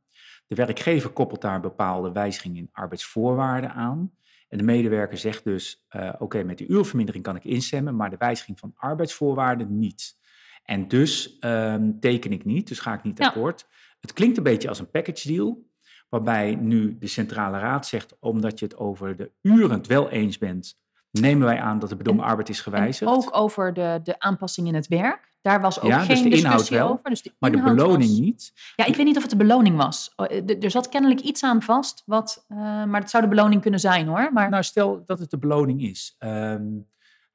De 0.47 0.55
werkgever 0.55 1.09
koppelt 1.09 1.41
daar 1.41 1.59
bepaalde 1.59 2.11
wijzigingen 2.11 2.57
in 2.57 2.69
arbeidsvoorwaarden 2.71 3.73
aan. 3.73 4.11
En 4.47 4.57
de 4.57 4.63
medewerker 4.63 5.17
zegt 5.17 5.43
dus, 5.43 5.85
uh, 5.95 6.13
oké, 6.17 6.43
met 6.43 6.57
de 6.57 6.67
uurvermindering 6.67 7.23
kan 7.23 7.35
ik 7.35 7.43
instemmen, 7.43 7.95
maar 7.95 8.09
de 8.09 8.17
wijziging 8.17 8.59
van 8.59 8.73
arbeidsvoorwaarden 8.75 9.79
niet. 9.79 10.17
En 10.63 10.87
dus 10.87 11.37
um, 11.39 11.99
teken 11.99 12.31
ik 12.31 12.45
niet, 12.45 12.67
dus 12.67 12.79
ga 12.79 12.93
ik 12.93 13.03
niet 13.03 13.21
akkoord. 13.21 13.67
Het 13.99 14.13
klinkt 14.13 14.37
een 14.37 14.43
beetje 14.43 14.69
als 14.69 14.79
een 14.79 14.91
package 14.91 15.27
deal, 15.27 15.69
waarbij 16.09 16.55
nu 16.55 16.97
de 16.97 17.07
centrale 17.07 17.59
raad 17.59 17.87
zegt, 17.87 18.17
omdat 18.19 18.59
je 18.59 18.65
het 18.65 18.77
over 18.77 19.15
de 19.15 19.31
uren 19.41 19.87
wel 19.87 20.09
eens 20.09 20.37
bent, 20.37 20.79
nemen 21.19 21.47
wij 21.47 21.59
aan 21.59 21.79
dat 21.79 21.89
de 21.89 21.95
bedongen 21.95 22.23
arbeid 22.23 22.49
is 22.49 22.61
gewijzigd. 22.61 23.11
ook 23.11 23.29
over 23.31 23.73
de, 23.73 23.99
de 24.03 24.19
aanpassing 24.19 24.67
in 24.67 24.75
het 24.75 24.87
werk. 24.87 25.35
Daar 25.41 25.61
was 25.61 25.81
ook 25.81 25.89
ja, 25.89 25.99
geen 25.99 26.23
dus 26.23 26.31
de 26.31 26.37
inhoud 26.37 26.69
wel, 26.69 26.89
over. 26.89 27.09
Dus 27.09 27.21
de 27.21 27.33
maar 27.39 27.51
de 27.51 27.61
beloning 27.61 28.19
niet. 28.19 28.53
Ja, 28.75 28.85
ik 28.85 28.95
weet 28.95 29.05
niet 29.05 29.15
of 29.15 29.21
het 29.21 29.31
de 29.31 29.37
beloning 29.37 29.77
was. 29.77 30.13
Oh, 30.15 30.31
eh, 30.31 30.63
er 30.63 30.71
zat 30.71 30.89
kennelijk 30.89 31.19
iets 31.19 31.43
aan 31.43 31.61
vast, 31.61 32.03
wat, 32.05 32.45
uh, 32.49 32.57
maar 32.83 33.01
het 33.01 33.09
zou 33.09 33.23
de 33.23 33.29
beloning 33.29 33.61
kunnen 33.61 33.79
zijn 33.79 34.07
hoor. 34.07 34.29
Maar... 34.33 34.49
Nou, 34.49 34.63
stel 34.63 35.03
dat 35.05 35.19
het 35.19 35.29
de 35.29 35.37
beloning 35.37 35.81
is. 35.81 36.15
Um, 36.19 36.87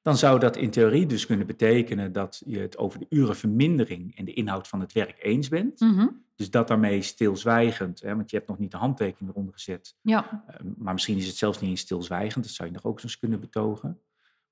dan 0.02 0.16
zou 0.16 0.38
dat 0.38 0.56
in 0.56 0.70
theorie 0.70 1.06
dus 1.06 1.26
kunnen 1.26 1.46
betekenen 1.46 2.12
dat 2.12 2.42
je 2.46 2.58
het 2.58 2.78
over 2.78 2.98
de 2.98 3.06
urenvermindering 3.08 4.16
en 4.16 4.24
de 4.24 4.32
inhoud 4.32 4.68
van 4.68 4.80
het 4.80 4.92
werk 4.92 5.18
eens 5.24 5.48
bent. 5.48 5.80
Mhm. 5.80 6.08
Dus 6.34 6.50
dat 6.50 6.68
daarmee 6.68 7.02
stilzwijgend, 7.02 8.00
hè, 8.00 8.16
want 8.16 8.30
je 8.30 8.36
hebt 8.36 8.48
nog 8.48 8.58
niet 8.58 8.70
de 8.70 8.76
handtekening 8.76 9.32
eronder 9.32 9.52
gezet. 9.52 9.96
Ja. 10.00 10.44
Uh, 10.50 10.56
maar 10.76 10.92
misschien 10.92 11.16
is 11.16 11.26
het 11.26 11.36
zelfs 11.36 11.60
niet 11.60 11.70
eens 11.70 11.80
stilzwijgend, 11.80 12.44
dat 12.44 12.52
zou 12.52 12.68
je 12.68 12.74
nog 12.74 12.84
ook 12.84 13.02
eens 13.02 13.18
kunnen 13.18 13.40
betogen. 13.40 14.00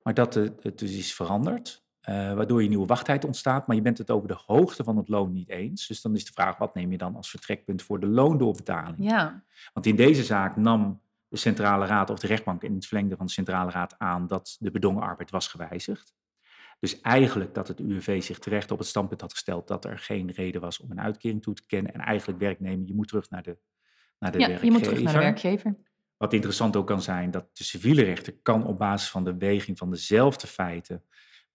Maar 0.02 0.14
dat 0.14 0.35
het, 0.35 0.78
dus 0.78 0.97
is 0.97 1.14
veranderd, 1.14 1.85
uh, 2.09 2.14
waardoor 2.35 2.62
je 2.62 2.69
nieuwe 2.69 2.87
wachttijd 2.87 3.25
ontstaat, 3.25 3.66
maar 3.66 3.76
je 3.76 3.83
bent 3.83 3.99
het 3.99 4.11
over 4.11 4.28
de 4.28 4.38
hoogte 4.47 4.85
van 4.85 4.97
het 4.97 5.09
loon 5.09 5.33
niet 5.33 5.49
eens. 5.49 5.87
Dus 5.87 6.02
dan 6.02 6.14
is 6.14 6.25
de 6.25 6.33
vraag, 6.33 6.59
wat 6.59 6.75
neem 6.75 6.90
je 6.90 6.99
dan 6.99 7.16
als 7.16 7.30
vertrekpunt 7.30 7.83
voor 7.83 8.00
de 8.00 8.07
loondoorbetaling? 8.07 9.11
Ja. 9.11 9.45
Want 9.73 9.87
in 9.87 9.97
deze 9.97 10.25
zaak 10.25 10.57
nam 10.57 11.00
de 11.30 11.37
Centrale 11.37 11.87
Raad 11.87 12.10
of 12.10 12.18
de 12.18 12.26
rechtbank 12.26 12.62
in 12.62 12.75
het 12.75 12.87
verlengde 12.87 13.16
van 13.16 13.26
de 13.26 13.32
Centrale 13.32 13.70
Raad 13.70 13.94
aan 13.99 14.26
dat 14.26 14.56
de 14.60 14.70
bedongen 14.70 15.02
arbeid 15.02 15.30
was 15.30 15.49
gewijzigd. 15.49 16.14
Dus 16.78 17.00
eigenlijk 17.00 17.54
dat 17.54 17.68
het 17.68 17.80
UWV 17.80 18.22
zich 18.22 18.38
terecht 18.38 18.70
op 18.70 18.78
het 18.78 18.87
standpunt 18.87 19.20
had 19.20 19.32
gesteld 19.32 19.68
dat 19.68 19.84
er 19.84 19.99
geen 19.99 20.30
reden 20.30 20.60
was 20.60 20.80
om 20.80 20.90
een 20.90 21.00
uitkering 21.00 21.42
toe 21.42 21.54
te 21.54 21.66
kennen. 21.66 21.94
En 21.94 22.00
eigenlijk 22.00 22.38
werknemer, 22.38 22.87
je 22.87 22.94
moet 22.94 23.08
terug 23.08 23.30
naar 23.30 23.42
de, 23.42 23.58
naar 24.18 24.32
de 24.32 24.38
ja, 24.38 24.46
werkgever. 24.46 24.72
je 24.72 24.78
moet 24.78 24.82
terug 24.82 25.02
naar 25.02 25.12
de 25.12 25.18
werkgever. 25.18 25.76
Wat 26.16 26.32
interessant 26.32 26.76
ook 26.76 26.87
kan 26.87 27.02
zijn, 27.02 27.30
dat 27.30 27.56
de 27.56 27.64
civiele 27.64 28.02
rechter 28.02 28.34
kan 28.42 28.66
op 28.66 28.78
basis 28.78 29.10
van 29.10 29.25
de 29.25 29.37
weging 29.37 29.78
van 29.78 29.90
dezelfde 29.90 30.46
feiten 30.46 31.04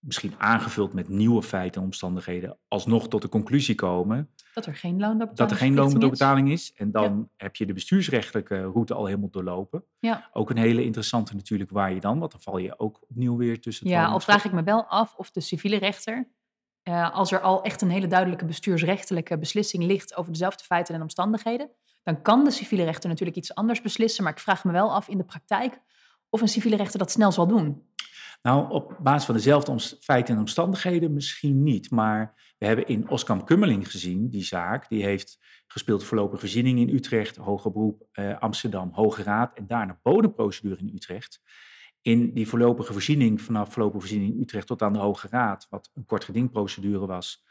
misschien 0.06 0.34
aangevuld 0.38 0.94
met 0.94 1.10
nieuwe 1.10 1.44
feiten 1.44 1.82
en 1.82 1.88
omstandigheden, 1.88 2.58
alsnog 2.68 3.08
tot 3.08 3.22
de 3.22 3.30
conclusie 3.30 3.76
komen. 3.76 4.30
Dat 4.54 4.66
er 4.66 4.76
geen 4.76 5.00
loondoorbetaling, 5.00 5.38
dat 5.38 5.52
er 5.52 5.58
geen 5.58 5.76
loondoorbetaling 5.76 6.52
is. 6.52 6.74
En 6.74 6.92
dan 6.92 7.30
heb 7.36 7.56
je 7.56 7.66
de 7.66 7.74
bestuursrechtelijke 7.74 8.62
route 8.62 8.94
al 8.94 9.06
helemaal 9.06 9.30
doorlopen. 9.30 9.84
Ja. 10.00 10.30
Ook 10.34 10.50
een 10.50 10.58
hele 10.58 10.84
interessante 10.84 11.36
natuurlijk 11.36 11.72
waar 11.72 11.94
je 11.94 12.00
dan, 12.00 12.20
want 12.20 12.32
dan 12.32 12.42
val 12.42 12.58
je 12.58 12.80
ook 12.80 13.02
opnieuw 13.10 13.38
weer 13.38 13.62
tussen 13.62 13.88
Ja, 13.88 14.06
al 14.06 14.20
vraag 14.20 14.46
ik 14.46 14.52
me 14.52 14.64
wel 14.64 14.86
af 14.86 15.16
of 15.16 15.32
de 15.32 15.42
civiele 15.42 15.78
rechter, 15.78 16.28
uh, 16.84 17.14
als 17.14 17.32
er 17.32 17.40
al 17.40 17.64
echt 17.64 17.82
een 17.82 17.90
hele 17.90 18.08
duidelijke 18.08 18.46
bestuursrechtelijke 18.46 19.38
beslissing 19.38 19.84
ligt 19.84 20.16
over 20.16 20.32
dezelfde 20.32 20.64
feiten 20.64 20.96
en 20.96 21.02
omstandigheden, 21.02 21.70
dan 22.04 22.22
kan 22.22 22.44
de 22.44 22.52
civiele 22.52 22.84
rechter 22.84 23.10
natuurlijk 23.10 23.38
iets 23.38 23.56
anders 23.56 23.82
beslissen. 23.82 24.24
Maar 24.24 24.32
ik 24.32 24.40
vraag 24.40 24.64
me 24.64 24.72
wel 24.72 24.94
af 24.94 25.08
in 25.08 25.18
de 25.18 25.24
praktijk 25.24 25.80
of 26.30 26.42
een 26.42 26.48
civiele 26.48 26.76
rechter 26.76 27.00
dat 27.00 27.12
snel 27.12 27.32
zal 27.32 27.48
doen. 27.48 27.84
Nou, 28.42 28.72
op 28.72 28.98
basis 29.02 29.26
van 29.26 29.36
dezelfde 29.36 29.98
feiten 30.00 30.34
en 30.34 30.40
omstandigheden 30.40 31.14
misschien 31.14 31.64
niet. 31.64 31.92
Maar 31.92 32.54
we 32.58 32.66
hebben 32.66 32.88
in 32.88 33.10
Oskam 33.10 33.44
Kummeling 33.44 33.92
gezien, 33.92 34.30
die 34.30 34.44
zaak, 34.44 34.90
die 34.90 35.04
heeft 35.04 35.40
gespeeld 35.68 36.04
voorlopige 36.04 36.40
voorziening 36.40 36.80
in 36.80 36.96
Utrecht, 36.96 37.36
hoger 37.36 37.72
beroep 37.72 38.08
eh, 38.12 38.40
Amsterdam, 38.40 38.90
Hoge 38.94 39.24
Raad 39.24 39.58
en 39.58 39.68
daarna 39.68 40.00
bodemprocedure 40.04 40.80
in 40.80 40.92
Utrecht. 40.96 41.42
In 42.02 42.34
die 42.34 42.48
voorlopige 42.48 42.94
voorziening, 42.94 43.42
vanaf 43.42 43.74
voorlopige 43.74 44.00
voorziening 44.00 44.34
in 44.34 44.42
Utrecht 44.42 44.68
tot 44.68 44.82
aan 44.82 44.94
de 44.94 45.00
Hoge 45.00 45.28
Raad, 45.28 45.68
wat 45.70 45.92
een 45.94 46.06
kort 46.06 46.24
gedingprocedure 46.24 47.06
was, 47.06 47.45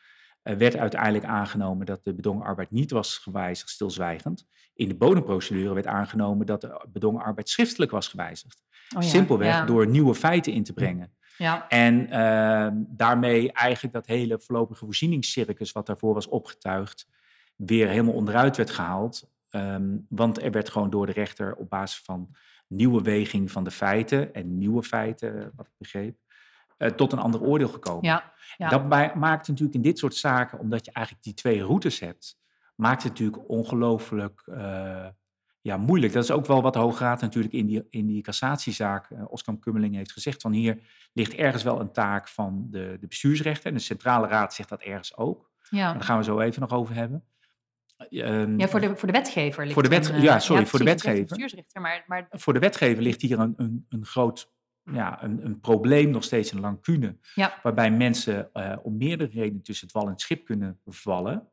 werd 0.45 0.77
uiteindelijk 0.77 1.25
aangenomen 1.25 1.87
dat 1.87 2.05
de 2.05 2.15
bedongen 2.15 2.47
arbeid 2.47 2.71
niet 2.71 2.91
was 2.91 3.19
gewijzigd, 3.19 3.71
stilzwijgend. 3.71 4.47
In 4.75 4.89
de 4.89 4.95
bodemprocedure 4.95 5.75
werd 5.75 5.87
aangenomen 5.87 6.47
dat 6.47 6.61
de 6.61 6.87
bedongen 6.93 7.23
arbeid 7.23 7.49
schriftelijk 7.49 7.91
was 7.91 8.09
gewijzigd. 8.09 8.63
Oh 8.97 9.03
ja, 9.03 9.09
Simpelweg 9.09 9.65
door 9.65 9.87
nieuwe 9.87 10.15
feiten 10.15 10.53
in 10.53 10.65
te 10.65 10.73
brengen. 10.73 11.13
Ja. 11.39 11.69
En 11.69 12.07
uh, 12.07 12.69
daarmee 12.97 13.53
eigenlijk 13.53 13.95
dat 13.95 14.07
hele 14.07 14.39
voorlopige 14.39 14.85
voorzieningscircus 14.85 15.73
wat 15.73 15.87
daarvoor 15.87 16.15
was 16.15 16.29
opgetuigd, 16.29 17.09
weer 17.57 17.89
helemaal 17.89 18.15
onderuit 18.15 18.57
werd 18.57 18.71
gehaald. 18.71 19.33
Um, 19.51 20.07
want 20.09 20.43
er 20.43 20.51
werd 20.51 20.69
gewoon 20.69 20.91
door 20.91 21.07
de 21.07 21.13
rechter 21.13 21.55
op 21.55 21.71
basis 21.71 22.03
van 22.05 22.37
nieuwe 22.69 23.03
weging 23.03 23.51
van 23.51 23.65
de 23.65 23.71
feiten 23.71 24.35
en 24.35 24.59
nieuwe 24.59 24.83
feiten, 24.83 25.53
wat 25.57 25.67
ik 25.67 25.73
begreep, 25.79 26.19
uh, 26.79 26.89
tot 26.89 27.13
een 27.13 27.19
ander 27.19 27.41
oordeel 27.41 27.69
gekomen. 27.69 28.05
Ja, 28.05 28.33
ja. 28.57 28.69
Dat 28.69 28.85
maakt 29.15 29.49
natuurlijk 29.49 29.75
in 29.75 29.83
dit 29.83 29.99
soort 29.99 30.15
zaken, 30.15 30.59
omdat 30.59 30.85
je 30.85 30.93
eigenlijk 30.93 31.25
die 31.25 31.35
twee 31.35 31.63
routes 31.63 32.01
hebt, 32.01 32.39
maakt 32.77 33.03
het 33.03 33.13
natuurlijk 33.13 33.49
ongelooflijk 33.49 34.43
uh, 34.47 35.07
ja, 35.61 35.77
moeilijk. 35.77 36.13
Dat 36.13 36.25
is 36.25 36.31
ook 36.31 36.47
wel 36.47 36.63
wat 36.63 36.73
de 36.73 36.79
Hoge 36.79 37.05
Raad 37.05 37.21
natuurlijk 37.21 37.55
in 37.55 37.67
die, 37.67 37.87
in 37.91 38.07
die 38.07 38.23
cassatiezaak, 38.23 39.11
uh, 39.11 39.23
Oskam 39.27 39.59
Kummeling 39.59 39.95
heeft 39.95 40.13
gezegd, 40.13 40.43
van 40.43 40.53
hier 40.53 40.79
ligt 41.13 41.35
ergens 41.35 41.63
wel 41.63 41.81
een 41.81 41.93
taak 41.93 42.29
van 42.29 42.67
de, 42.71 42.97
de 43.01 43.07
bestuursrechter. 43.07 43.67
En 43.67 43.75
de 43.75 43.81
Centrale 43.81 44.27
Raad 44.27 44.55
zegt 44.55 44.69
dat 44.69 44.83
ergens 44.83 45.17
ook. 45.17 45.51
Ja. 45.71 45.93
Daar 45.93 46.03
gaan 46.03 46.19
we 46.19 46.25
zo 46.25 46.41
even 46.41 46.61
nog 46.61 46.73
over 46.73 46.95
hebben. 46.95 47.25
Um, 48.11 48.59
ja, 48.59 48.69
voor 48.69 48.81
de, 48.81 48.97
voor 48.97 49.07
de 49.07 49.13
wetgever 49.13 49.63
ligt 49.63 49.75
voor 49.75 49.83
de 49.83 49.89
wet, 49.89 50.09
een, 50.09 50.21
Ja, 50.21 50.39
sorry, 50.39 50.63
ja, 50.63 50.69
voor 50.69 50.79
de 50.79 50.85
wetgever. 50.85 51.37
De 51.37 51.81
maar, 51.81 52.05
maar... 52.07 52.27
Voor 52.31 52.53
de 52.53 52.59
wetgever 52.59 53.03
ligt 53.03 53.21
hier 53.21 53.39
een, 53.39 53.55
een, 53.57 53.87
een 53.89 54.05
groot 54.05 54.53
ja, 54.93 55.23
een, 55.23 55.45
een, 55.45 55.61
probleem, 55.61 56.11
nog 56.11 56.25
steeds 56.25 56.53
een 56.53 56.61
lacune. 56.61 57.17
Ja. 57.35 57.59
Waarbij 57.63 57.91
mensen 57.91 58.51
uh, 58.55 58.77
om 58.83 58.97
meerdere 58.97 59.31
redenen 59.31 59.63
tussen 59.63 59.87
het 59.87 59.95
wal 59.95 60.05
en 60.05 60.11
het 60.11 60.21
schip 60.21 60.45
kunnen 60.45 60.81
vallen. 60.87 61.49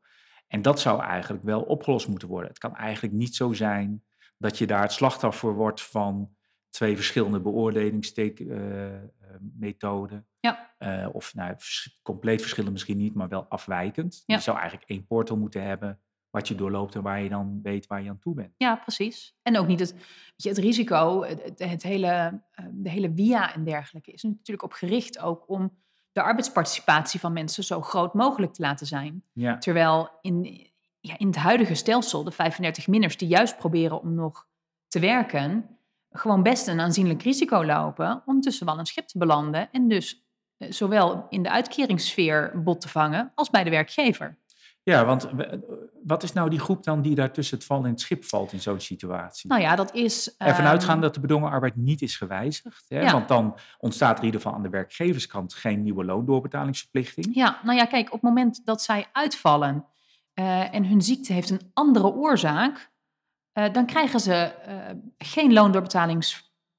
En 0.46 0.62
dat 0.62 0.80
zou 0.80 1.02
eigenlijk 1.02 1.44
wel 1.44 1.62
opgelost 1.62 2.08
moeten 2.08 2.28
worden. 2.28 2.48
Het 2.48 2.58
kan 2.58 2.76
eigenlijk 2.76 3.14
niet 3.14 3.34
zo 3.34 3.52
zijn 3.52 4.04
dat 4.38 4.58
je 4.58 4.66
daar 4.66 4.82
het 4.82 4.92
slachtoffer 4.92 5.54
wordt 5.54 5.82
van 5.82 6.34
twee 6.70 6.96
verschillende 6.96 7.40
beoordelingsmethoden. 7.40 10.16
Uh, 10.16 10.22
ja. 10.40 10.74
uh, 10.78 11.14
of 11.14 11.34
nou, 11.34 11.56
compleet 12.02 12.40
verschillend 12.40 12.72
misschien 12.72 12.96
niet, 12.96 13.14
maar 13.14 13.28
wel 13.28 13.46
afwijkend. 13.48 14.22
Ja. 14.26 14.34
Je 14.34 14.42
zou 14.42 14.58
eigenlijk 14.58 14.88
één 14.88 15.06
portal 15.06 15.36
moeten 15.36 15.62
hebben 15.62 16.00
wat 16.32 16.48
je 16.48 16.54
doorloopt 16.54 16.94
en 16.94 17.02
waar 17.02 17.22
je 17.22 17.28
dan 17.28 17.60
weet 17.62 17.86
waar 17.86 18.02
je 18.02 18.08
aan 18.08 18.18
toe 18.18 18.34
bent. 18.34 18.54
Ja, 18.56 18.76
precies. 18.76 19.34
En 19.42 19.58
ook 19.58 19.66
niet 19.66 19.80
het, 19.80 19.92
weet 19.92 20.02
je, 20.36 20.48
het 20.48 20.58
risico, 20.58 21.22
het, 21.22 21.58
het 21.58 21.82
hele, 21.82 22.42
de 22.70 22.90
hele 22.90 23.12
via 23.14 23.54
en 23.54 23.64
dergelijke 23.64 24.12
is 24.12 24.22
natuurlijk 24.22 24.62
op 24.62 24.72
gericht 24.72 25.18
ook 25.18 25.48
om 25.48 25.80
de 26.12 26.22
arbeidsparticipatie 26.22 27.20
van 27.20 27.32
mensen 27.32 27.64
zo 27.64 27.80
groot 27.80 28.14
mogelijk 28.14 28.52
te 28.52 28.62
laten 28.62 28.86
zijn. 28.86 29.24
Ja. 29.32 29.58
Terwijl 29.58 30.10
in, 30.20 30.70
ja, 31.00 31.18
in 31.18 31.26
het 31.26 31.36
huidige 31.36 31.74
stelsel, 31.74 32.24
de 32.24 32.30
35 32.30 32.86
minners 32.86 33.16
die 33.16 33.28
juist 33.28 33.58
proberen 33.58 34.00
om 34.00 34.14
nog 34.14 34.46
te 34.88 35.00
werken, 35.00 35.78
gewoon 36.10 36.42
best 36.42 36.66
een 36.66 36.80
aanzienlijk 36.80 37.22
risico 37.22 37.64
lopen 37.64 38.22
om 38.26 38.40
tussen 38.40 38.66
wal 38.66 38.78
en 38.78 38.86
schip 38.86 39.06
te 39.06 39.18
belanden 39.18 39.70
en 39.70 39.88
dus 39.88 40.24
eh, 40.56 40.70
zowel 40.70 41.26
in 41.28 41.42
de 41.42 41.50
uitkeringssfeer 41.50 42.62
bot 42.62 42.80
te 42.80 42.88
vangen 42.88 43.32
als 43.34 43.50
bij 43.50 43.64
de 43.64 43.70
werkgever. 43.70 44.38
Ja, 44.84 45.04
want 45.04 45.30
we- 45.30 45.80
wat 46.04 46.22
is 46.22 46.32
nou 46.32 46.50
die 46.50 46.58
groep 46.58 46.84
dan 46.84 47.02
die 47.02 47.14
daar 47.14 47.32
tussen 47.32 47.56
het 47.56 47.66
val 47.66 47.84
en 47.84 47.90
het 47.90 48.00
schip 48.00 48.24
valt 48.24 48.52
in 48.52 48.60
zo'n 48.60 48.80
situatie? 48.80 49.48
Nou 49.50 49.60
ja, 49.62 49.76
dat 49.76 49.94
is. 49.94 50.36
Ervan 50.36 50.64
ehm, 50.64 50.72
uitgaan 50.72 51.00
dat 51.00 51.14
de 51.14 51.20
bedongen 51.20 51.50
arbeid 51.50 51.76
niet 51.76 52.02
is 52.02 52.16
gewijzigd. 52.16 52.84
Hè? 52.88 53.00
Ja. 53.00 53.12
Want 53.12 53.28
dan 53.28 53.58
ontstaat 53.78 54.12
er 54.12 54.18
in 54.18 54.24
ieder 54.24 54.40
geval 54.40 54.56
aan 54.56 54.62
de 54.62 54.68
werkgeverskant 54.68 55.54
geen 55.54 55.82
nieuwe 55.82 56.04
loondoorbetalingsverplichting. 56.04 57.34
Ja, 57.34 57.58
nou 57.62 57.76
ja, 57.78 57.84
kijk, 57.84 58.06
op 58.06 58.12
het 58.12 58.22
moment 58.22 58.60
dat 58.64 58.82
zij 58.82 59.06
uitvallen 59.12 59.86
eh, 60.34 60.74
en 60.74 60.84
hun 60.86 61.02
ziekte 61.02 61.32
heeft 61.32 61.50
een 61.50 61.70
andere 61.74 62.06
oorzaak, 62.12 62.90
eh, 63.52 63.72
dan 63.72 63.86
krijgen 63.86 64.20
ze 64.20 64.34
eh, 64.34 64.76
geen 65.18 65.52
loondoorbetaling 65.52 66.24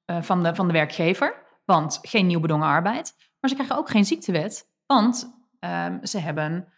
eh, 0.04 0.22
van, 0.22 0.42
de, 0.42 0.54
van 0.54 0.66
de 0.66 0.72
werkgever, 0.72 1.34
want 1.64 1.98
geen 2.02 2.26
nieuw 2.26 2.40
bedongen 2.40 2.66
arbeid. 2.68 3.14
Maar 3.40 3.50
ze 3.50 3.56
krijgen 3.56 3.76
ook 3.76 3.90
geen 3.90 4.04
ziektewet, 4.04 4.68
want 4.86 5.36
ehm, 5.58 6.04
ze 6.04 6.18
hebben, 6.18 6.68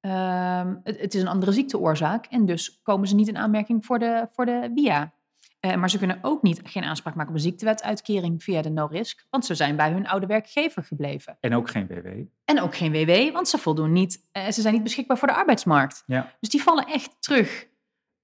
ehm, 0.00 0.74
het, 0.82 1.00
het 1.00 1.14
is 1.14 1.20
een 1.20 1.28
andere 1.28 1.52
ziekteoorzaak 1.52 2.26
en 2.26 2.46
dus 2.46 2.80
komen 2.82 3.08
ze 3.08 3.14
niet 3.14 3.28
in 3.28 3.36
aanmerking 3.36 3.84
voor 3.84 3.98
de, 3.98 4.28
voor 4.32 4.46
de 4.46 4.70
WIA. 4.74 5.12
Eh, 5.60 5.74
maar 5.74 5.90
ze 5.90 5.98
kunnen 5.98 6.18
ook 6.22 6.42
niet 6.42 6.60
geen 6.64 6.84
aanspraak 6.84 7.14
maken 7.14 7.30
op 7.30 7.36
een 7.36 7.42
ziektewetuitkering 7.42 8.42
via 8.42 8.62
de 8.62 8.70
no-risk, 8.70 9.26
want 9.30 9.44
ze 9.44 9.54
zijn 9.54 9.76
bij 9.76 9.90
hun 9.90 10.08
oude 10.08 10.26
werkgever 10.26 10.84
gebleven. 10.84 11.36
En 11.40 11.54
ook 11.54 11.70
geen 11.70 11.86
WW. 11.86 12.06
En 12.44 12.60
ook 12.60 12.74
geen 12.76 12.92
WW, 12.92 13.32
want 13.32 13.48
ze 13.48 13.58
voldoen 13.58 13.92
niet. 13.92 14.28
eh, 14.32 14.50
ze 14.50 14.60
zijn 14.60 14.74
niet 14.74 14.82
beschikbaar 14.82 15.18
voor 15.18 15.28
de 15.28 15.34
arbeidsmarkt. 15.34 16.02
Ja. 16.06 16.32
Dus 16.40 16.48
die 16.48 16.62
vallen 16.62 16.86
echt 16.86 17.16
terug. 17.22 17.68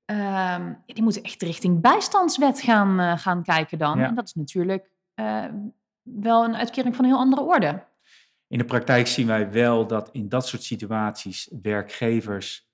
Ehm, 0.04 0.72
die 0.86 1.02
moeten 1.02 1.22
echt 1.22 1.42
richting 1.42 1.80
bijstandswet 1.80 2.60
gaan, 2.60 3.00
eh, 3.00 3.18
gaan 3.18 3.42
kijken 3.42 3.78
dan. 3.78 3.98
Ja. 3.98 4.06
En 4.06 4.14
dat 4.14 4.26
is 4.26 4.34
natuurlijk 4.34 4.90
wel 6.02 6.44
een 6.44 6.56
uitkering 6.56 6.96
van 6.96 7.04
een 7.04 7.10
heel 7.10 7.20
andere 7.20 7.42
orde. 7.42 7.82
In 8.48 8.58
de 8.58 8.64
praktijk 8.64 9.06
zien 9.06 9.26
wij 9.26 9.50
wel 9.50 9.86
dat 9.86 10.08
in 10.12 10.28
dat 10.28 10.46
soort 10.46 10.62
situaties 10.62 11.50
werkgevers 11.62 12.68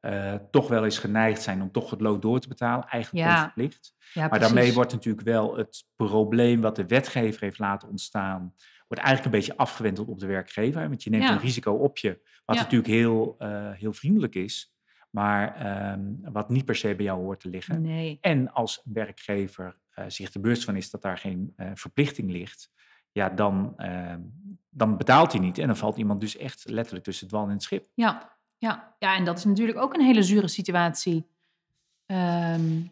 eh, 0.00 0.34
toch 0.50 0.68
wel 0.68 0.84
eens 0.84 0.98
geneigd 0.98 1.42
zijn 1.42 1.62
om 1.62 1.70
toch 1.72 1.90
het 1.90 2.00
loon 2.00 2.20
door 2.20 2.40
te 2.40 2.48
betalen, 2.48 2.86
eigenlijk 2.88 3.24
Ja, 3.24 3.34
onverplicht. 3.36 3.94
Ja, 4.12 4.28
Maar 4.28 4.40
daarmee 4.40 4.72
wordt 4.72 4.92
natuurlijk 4.92 5.24
wel 5.26 5.56
het 5.56 5.84
probleem 5.96 6.60
wat 6.60 6.76
de 6.76 6.86
wetgever 6.86 7.40
heeft 7.40 7.58
laten 7.58 7.88
ontstaan, 7.88 8.54
wordt 8.88 9.04
eigenlijk 9.04 9.24
een 9.24 9.40
beetje 9.40 9.56
afgewenteld 9.56 10.08
op 10.08 10.18
de 10.18 10.26
werkgever. 10.26 10.88
Want 10.88 11.02
je 11.02 11.10
neemt 11.10 11.22
Ja. 11.22 11.32
een 11.32 11.38
risico 11.40 11.72
op 11.72 11.98
je, 11.98 12.20
wat 12.44 12.56
natuurlijk 12.56 12.90
heel, 12.90 13.34
eh, 13.38 13.70
heel 13.72 13.92
vriendelijk 13.92 14.34
is, 14.34 14.74
maar 15.10 15.54
ehm, 15.54 16.00
wat 16.32 16.48
niet 16.48 16.64
per 16.64 16.76
se 16.76 16.94
bij 16.94 17.04
jou 17.04 17.20
hoort 17.20 17.40
te 17.40 17.48
liggen. 17.48 17.82
Nee. 17.82 18.18
En 18.20 18.52
als 18.52 18.80
werkgever 18.84 19.78
eh, 19.94 20.04
zich 20.08 20.34
er 20.34 20.40
bewust 20.40 20.64
van 20.64 20.76
is 20.76 20.90
dat 20.90 21.02
daar 21.02 21.18
geen 21.18 21.52
verplichting 21.74 22.30
ligt, 22.30 22.70
ja, 23.12 23.28
dan, 23.28 23.72
ehm, 23.76 24.20
dan 24.78 24.96
betaalt 24.96 25.32
hij 25.32 25.40
niet. 25.40 25.58
En 25.58 25.66
dan 25.66 25.76
valt 25.76 25.96
iemand 25.96 26.20
dus 26.20 26.36
echt 26.36 26.64
letterlijk 26.68 27.04
tussen 27.04 27.26
het 27.26 27.34
wal 27.34 27.44
en 27.44 27.50
het 27.50 27.62
schip. 27.62 27.86
Ja, 27.94 28.36
ja. 28.58 28.94
ja, 28.98 29.16
en 29.16 29.24
dat 29.24 29.38
is 29.38 29.44
natuurlijk 29.44 29.78
ook 29.78 29.94
een 29.94 30.04
hele 30.04 30.22
zure 30.22 30.48
situatie 30.48 31.26
ehm, 32.06 32.82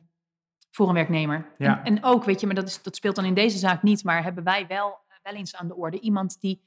voor 0.70 0.88
een 0.88 0.94
werknemer. 0.94 1.54
Ja. 1.58 1.78
En, 1.78 1.96
en 1.96 2.04
ook, 2.04 2.24
weet 2.24 2.40
je, 2.40 2.46
maar 2.46 2.54
dat, 2.54 2.68
is, 2.68 2.82
dat 2.82 2.96
speelt 2.96 3.16
dan 3.16 3.24
in 3.24 3.34
deze 3.34 3.58
zaak 3.58 3.82
niet, 3.82 4.04
maar 4.04 4.22
hebben 4.22 4.44
wij 4.44 4.66
wel, 4.66 4.98
wel 5.22 5.34
eens 5.34 5.56
aan 5.56 5.68
de 5.68 5.76
orde 5.76 6.00
iemand 6.00 6.40
die 6.40 6.62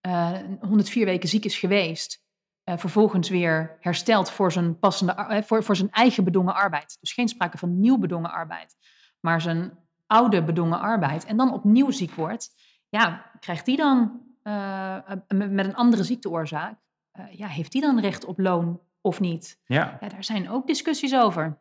eh, 0.00 0.38
104 0.60 1.04
weken 1.04 1.28
ziek 1.28 1.44
is 1.44 1.58
geweest, 1.58 2.22
eh, 2.64 2.78
vervolgens 2.78 3.28
weer 3.28 3.76
herstelt 3.80 4.30
voor 4.30 4.52
zijn, 4.52 4.78
passende, 4.78 5.12
eh, 5.12 5.42
voor, 5.42 5.64
voor 5.64 5.76
zijn 5.76 5.90
eigen 5.90 6.24
bedongen 6.24 6.54
arbeid. 6.54 6.96
Dus 7.00 7.12
geen 7.12 7.28
sprake 7.28 7.58
van 7.58 7.80
nieuw 7.80 7.98
bedongen 7.98 8.30
arbeid, 8.30 8.76
maar 9.20 9.40
zijn 9.40 9.78
oude 10.06 10.44
bedongen 10.44 10.80
arbeid 10.80 11.24
en 11.24 11.36
dan 11.36 11.52
opnieuw 11.52 11.90
ziek 11.90 12.14
wordt. 12.14 12.50
Ja, 12.88 13.30
krijgt 13.40 13.66
die 13.66 13.76
dan 13.76 14.24
eh, 14.44 14.96
met 15.28 15.50
met 15.52 15.66
een 15.66 15.74
andere 15.74 16.04
ziekteoorzaak, 16.04 16.78
eh, 17.12 17.24
ja, 17.32 17.46
heeft 17.46 17.72
die 17.72 17.80
dan 17.80 18.00
recht 18.00 18.24
op 18.24 18.38
loon 18.38 18.80
of 19.00 19.20
niet? 19.20 19.60
Ja, 19.64 19.98
Ja, 20.00 20.08
daar 20.08 20.24
zijn 20.24 20.50
ook 20.50 20.66
discussies 20.66 21.14
over. 21.14 21.58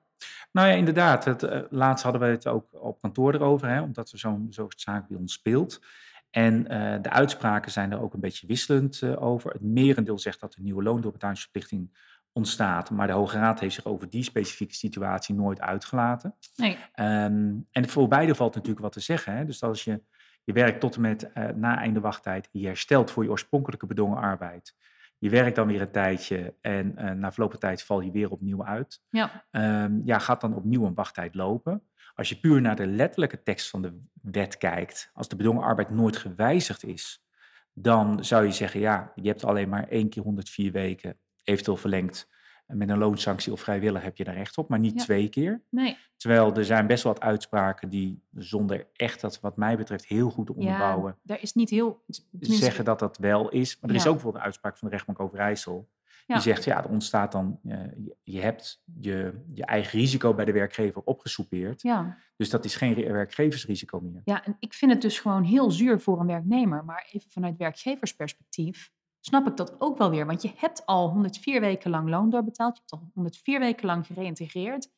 nou 0.51 0.67
ja, 0.67 0.73
inderdaad. 0.73 1.25
Het, 1.25 1.43
eh, 1.43 1.61
laatst 1.69 2.03
hadden 2.03 2.21
we 2.21 2.27
het 2.27 2.47
ook 2.47 2.67
op 2.71 3.01
kantoor 3.01 3.33
erover, 3.33 3.67
hè, 3.67 3.81
omdat 3.81 4.11
er 4.11 4.19
zo'n 4.19 4.47
zo'n 4.49 4.71
zaak 4.75 5.07
bij 5.07 5.17
ons 5.17 5.33
speelt. 5.33 5.81
En 6.29 6.67
eh, 6.67 7.01
de 7.01 7.09
uitspraken 7.09 7.71
zijn 7.71 7.91
er 7.91 8.01
ook 8.01 8.13
een 8.13 8.19
beetje 8.19 8.47
wisselend 8.47 9.01
eh, 9.01 9.23
over. 9.23 9.51
Het 9.51 9.61
merendeel 9.61 10.19
zegt 10.19 10.39
dat 10.39 10.55
een 10.55 10.63
nieuwe 10.63 10.83
loondoorbetalingsverplichting 10.83 11.97
ontstaat. 12.31 12.89
Maar 12.89 13.07
de 13.07 13.13
Hoge 13.13 13.37
Raad 13.37 13.59
heeft 13.59 13.75
zich 13.75 13.85
over 13.85 14.09
die 14.09 14.23
specifieke 14.23 14.73
situatie 14.75 15.35
nooit 15.35 15.61
uitgelaten. 15.61 16.35
Nee, 16.55 16.77
Ehm, 16.93 17.53
en 17.71 17.89
voor 17.89 18.07
beide 18.07 18.35
valt 18.35 18.53
natuurlijk 18.55 18.81
wat 18.81 18.91
te 18.91 18.99
zeggen. 18.99 19.35
Hè? 19.37 19.45
Dus 19.45 19.63
als 19.63 19.83
je, 19.83 20.01
je 20.43 20.53
werkt 20.53 20.79
tot 20.79 20.95
en 20.95 21.01
met 21.01 21.31
eh, 21.31 21.47
na 21.49 21.77
einde 21.77 21.99
wachttijd, 21.99 22.49
je 22.51 22.65
herstelt 22.65 23.11
voor 23.11 23.23
je 23.23 23.29
oorspronkelijke 23.29 23.85
bedongen 23.85 24.17
arbeid. 24.17 24.75
Je 25.17 25.29
werkt 25.29 25.55
dan 25.55 25.67
weer 25.67 25.81
een 25.81 25.91
tijdje 25.91 26.55
en 26.61 26.97
eh, 26.97 27.11
na 27.11 27.31
verloop 27.31 27.51
van 27.51 27.59
tijd 27.59 27.83
val 27.83 28.01
je 28.01 28.11
weer 28.11 28.29
opnieuw 28.29 28.65
uit. 28.65 29.01
ja, 29.09 29.45
Ehm, 29.51 30.01
ja, 30.05 30.19
gaat 30.19 30.41
dan 30.41 30.55
opnieuw 30.55 30.85
een 30.85 30.93
wachttijd 30.93 31.35
lopen. 31.35 31.83
Als 32.15 32.29
je 32.29 32.39
puur 32.39 32.61
naar 32.61 32.75
de 32.75 32.87
letterlijke 32.87 33.43
tekst 33.43 33.69
van 33.69 33.81
de 33.81 33.99
wet 34.21 34.57
kijkt, 34.57 35.09
als 35.13 35.27
de 35.27 35.35
bedongen 35.35 35.63
arbeid 35.63 35.89
nooit 35.89 36.17
gewijzigd 36.17 36.83
is, 36.83 37.25
dan 37.73 38.23
zou 38.23 38.45
je 38.45 38.51
zeggen, 38.51 38.79
ja, 38.79 39.11
je 39.15 39.27
hebt 39.27 39.43
alleen 39.43 39.69
maar 39.69 39.87
één 39.87 40.09
keer 40.09 40.23
104 40.23 40.71
weken, 40.71 41.19
eventueel 41.43 41.77
verlengd. 41.77 42.29
En 42.65 42.77
met 42.77 42.89
een 42.89 42.97
loonsanctie 42.97 43.51
of 43.51 43.59
vrijwillig 43.59 44.01
heb 44.01 44.17
je 44.17 44.23
daar 44.23 44.35
recht 44.35 44.57
op, 44.57 44.69
maar 44.69 44.79
niet 44.79 44.93
Ja. 44.99 45.03
twee 45.03 45.29
keer. 45.29 45.61
nee. 45.69 45.97
Terwijl 46.17 46.53
er 46.55 46.65
zijn 46.65 46.87
best 46.87 47.03
wel 47.03 47.13
wat 47.13 47.21
uitspraken 47.21 47.89
die 47.89 48.21
zonder 48.31 48.87
echt 48.93 49.21
dat 49.21 49.39
wat 49.39 49.57
mij 49.57 49.77
betreft 49.77 50.05
heel 50.05 50.29
goed 50.29 50.45
te 50.45 50.53
onderbouwen, 50.55 51.11
Ja, 51.11 51.19
daar 51.23 51.41
is 51.41 51.53
niet 51.53 51.69
heel... 51.69 52.03
tenminste, 52.31 52.63
zeggen 52.65 52.85
dat 52.85 52.99
dat 52.99 53.17
wel 53.17 53.49
is. 53.49 53.79
Maar 53.79 53.89
er 53.89 53.95
is 53.95 54.05
ook 54.05 54.13
bijvoorbeeld 54.13 54.41
een 54.43 54.47
uitspraak 54.49 54.77
van 54.77 54.87
de 54.87 54.93
rechtbank 54.93 55.19
Overijssel. 55.19 55.89
Ja. 56.27 56.33
Die 56.33 56.43
zegt, 56.43 56.63
ja, 56.63 56.83
er 56.83 56.89
ontstaat 56.89 57.31
dan, 57.31 57.59
eh, 57.67 57.79
je, 58.23 58.41
hebt 58.41 58.83
je, 58.99 59.43
je 59.53 59.65
eigen 59.65 59.99
risico 59.99 60.33
bij 60.33 60.45
de 60.45 60.51
werkgever 60.51 61.01
opgesoupeerd. 61.01 61.81
Ja. 61.81 62.17
Dus 62.35 62.49
dat 62.49 62.65
is 62.65 62.75
geen 62.75 62.95
werkgeversrisico 62.95 63.99
meer. 63.99 64.21
ja, 64.25 64.45
en 64.45 64.55
ik 64.59 64.73
vind 64.73 64.91
het 64.91 65.01
dus 65.01 65.19
gewoon 65.19 65.43
heel 65.43 65.71
zuur 65.71 65.99
voor 65.99 66.19
een 66.19 66.27
werknemer. 66.27 66.85
Maar 66.85 67.09
even 67.11 67.31
vanuit 67.31 67.57
werkgeversperspectief 67.57 68.91
snap 69.25 69.47
ik 69.47 69.57
dat 69.57 69.75
ook 69.79 69.97
wel 69.97 70.09
weer. 70.09 70.25
Want 70.25 70.41
je 70.41 70.51
hebt 70.55 70.85
al 70.85 71.09
104 71.09 71.61
weken 71.61 71.89
lang 71.91 72.09
loon 72.09 72.29
doorbetaald. 72.29 72.73
Je 72.75 72.79
hebt 72.79 72.91
al 72.91 73.09
104 73.13 73.59
weken 73.59 73.85
lang 73.85 74.05
gereïntegreerd. 74.05 74.89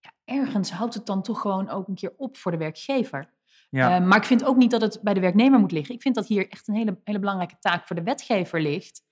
Ja, 0.00 0.12
ergens 0.24 0.70
houdt 0.72 0.94
het 0.94 1.06
dan 1.06 1.22
toch 1.22 1.40
gewoon 1.40 1.68
ook 1.68 1.88
een 1.88 1.94
keer 1.94 2.12
op 2.16 2.36
voor 2.36 2.50
de 2.50 2.56
werkgever. 2.58 3.32
Ja, 3.70 3.96
Eh, 4.00 4.06
maar 4.06 4.18
ik 4.18 4.24
vind 4.24 4.44
ook 4.44 4.56
niet 4.56 4.70
dat 4.70 4.80
het 4.80 4.98
bij 5.02 5.14
de 5.14 5.20
werknemer 5.20 5.60
moet 5.60 5.72
liggen. 5.72 5.94
Ik 5.94 6.02
vind 6.02 6.14
dat 6.14 6.26
hier 6.26 6.48
echt 6.48 6.68
een 6.68 6.74
hele, 6.74 7.00
hele 7.04 7.18
belangrijke 7.18 7.56
taak 7.60 7.86
voor 7.86 7.96
de 7.96 8.02
wetgever 8.02 8.60
ligt. 8.60 9.02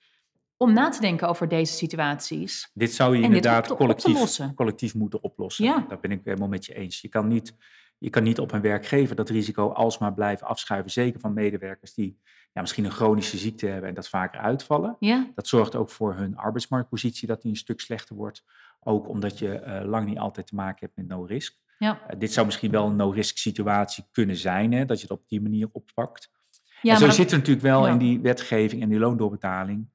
Om 0.56 0.72
na 0.72 0.88
te 0.88 1.00
denken 1.00 1.28
over 1.28 1.48
deze 1.48 1.72
situaties. 1.72 2.70
dit 2.74 2.92
zou 2.92 3.10
je 3.12 3.18
en 3.18 3.24
inderdaad 3.24 3.58
op 3.70 3.78
te- 3.78 3.84
op 3.84 3.98
te 3.98 4.02
collectief, 4.12 4.54
collectief 4.54 4.94
moeten 4.94 5.22
oplossen. 5.22 5.64
Ja. 5.64 5.84
Daar 5.88 6.00
ben 6.00 6.10
ik 6.10 6.20
helemaal 6.24 6.48
met 6.48 6.64
je 6.66 6.74
eens. 6.74 7.00
Je 7.00 7.08
kan 7.08 7.28
niet, 7.28 7.56
je 8.02 8.10
kan 8.10 8.22
niet 8.22 8.38
op 8.38 8.52
een 8.52 8.60
werkgever 8.60 9.16
dat 9.16 9.28
risico 9.28 9.68
alsmaar 9.68 10.14
blijven 10.14 10.46
afschuiven. 10.46 10.90
Zeker 10.90 11.20
van 11.20 11.32
medewerkers 11.32 11.94
die 11.94 12.20
ja, 12.52 12.60
misschien 12.60 12.84
een 12.84 12.90
chronische 12.90 13.36
ziekte 13.36 13.66
hebben 13.66 13.88
en 13.88 13.94
dat 13.94 14.08
vaker 14.08 14.40
uitvallen. 14.40 14.96
Ja, 14.98 15.30
Dat 15.34 15.46
zorgt 15.46 15.74
ook 15.74 15.90
voor 15.90 16.14
hun 16.14 16.36
arbeidsmarktpositie 16.36 17.28
dat 17.28 17.42
die 17.42 17.50
een 17.50 17.56
stuk 17.56 17.80
slechter 17.80 18.16
wordt. 18.16 18.44
Ook 18.80 19.08
omdat 19.08 19.38
je 19.38 19.58
eh, 19.58 19.84
lang 19.84 20.06
niet 20.06 20.18
altijd 20.18 20.46
te 20.46 20.54
maken 20.54 20.78
hebt 20.80 20.96
met 20.96 21.08
no-risk. 21.08 21.56
ja. 21.78 22.00
Eh, 22.06 22.18
dit 22.18 22.32
zou 22.32 22.46
misschien 22.46 22.70
wel 22.70 22.86
een 22.86 22.96
no-risk 22.96 23.36
situatie 23.36 24.04
kunnen 24.10 24.36
zijn, 24.36 24.72
hè, 24.72 24.84
dat 24.84 24.96
je 24.96 25.02
het 25.02 25.18
op 25.18 25.28
die 25.28 25.40
manier 25.40 25.68
oppakt. 25.72 26.30
ja 26.82 26.92
en 26.92 26.98
zo 26.98 27.06
maar 27.06 27.14
zit 27.14 27.30
er 27.30 27.36
natuurlijk 27.36 27.66
wel 27.66 27.86
ja. 27.86 27.92
in 27.92 27.98
die 27.98 28.20
wetgeving 28.20 28.82
en 28.82 28.88
die 28.88 28.98
loondoorbetaling 28.98 29.88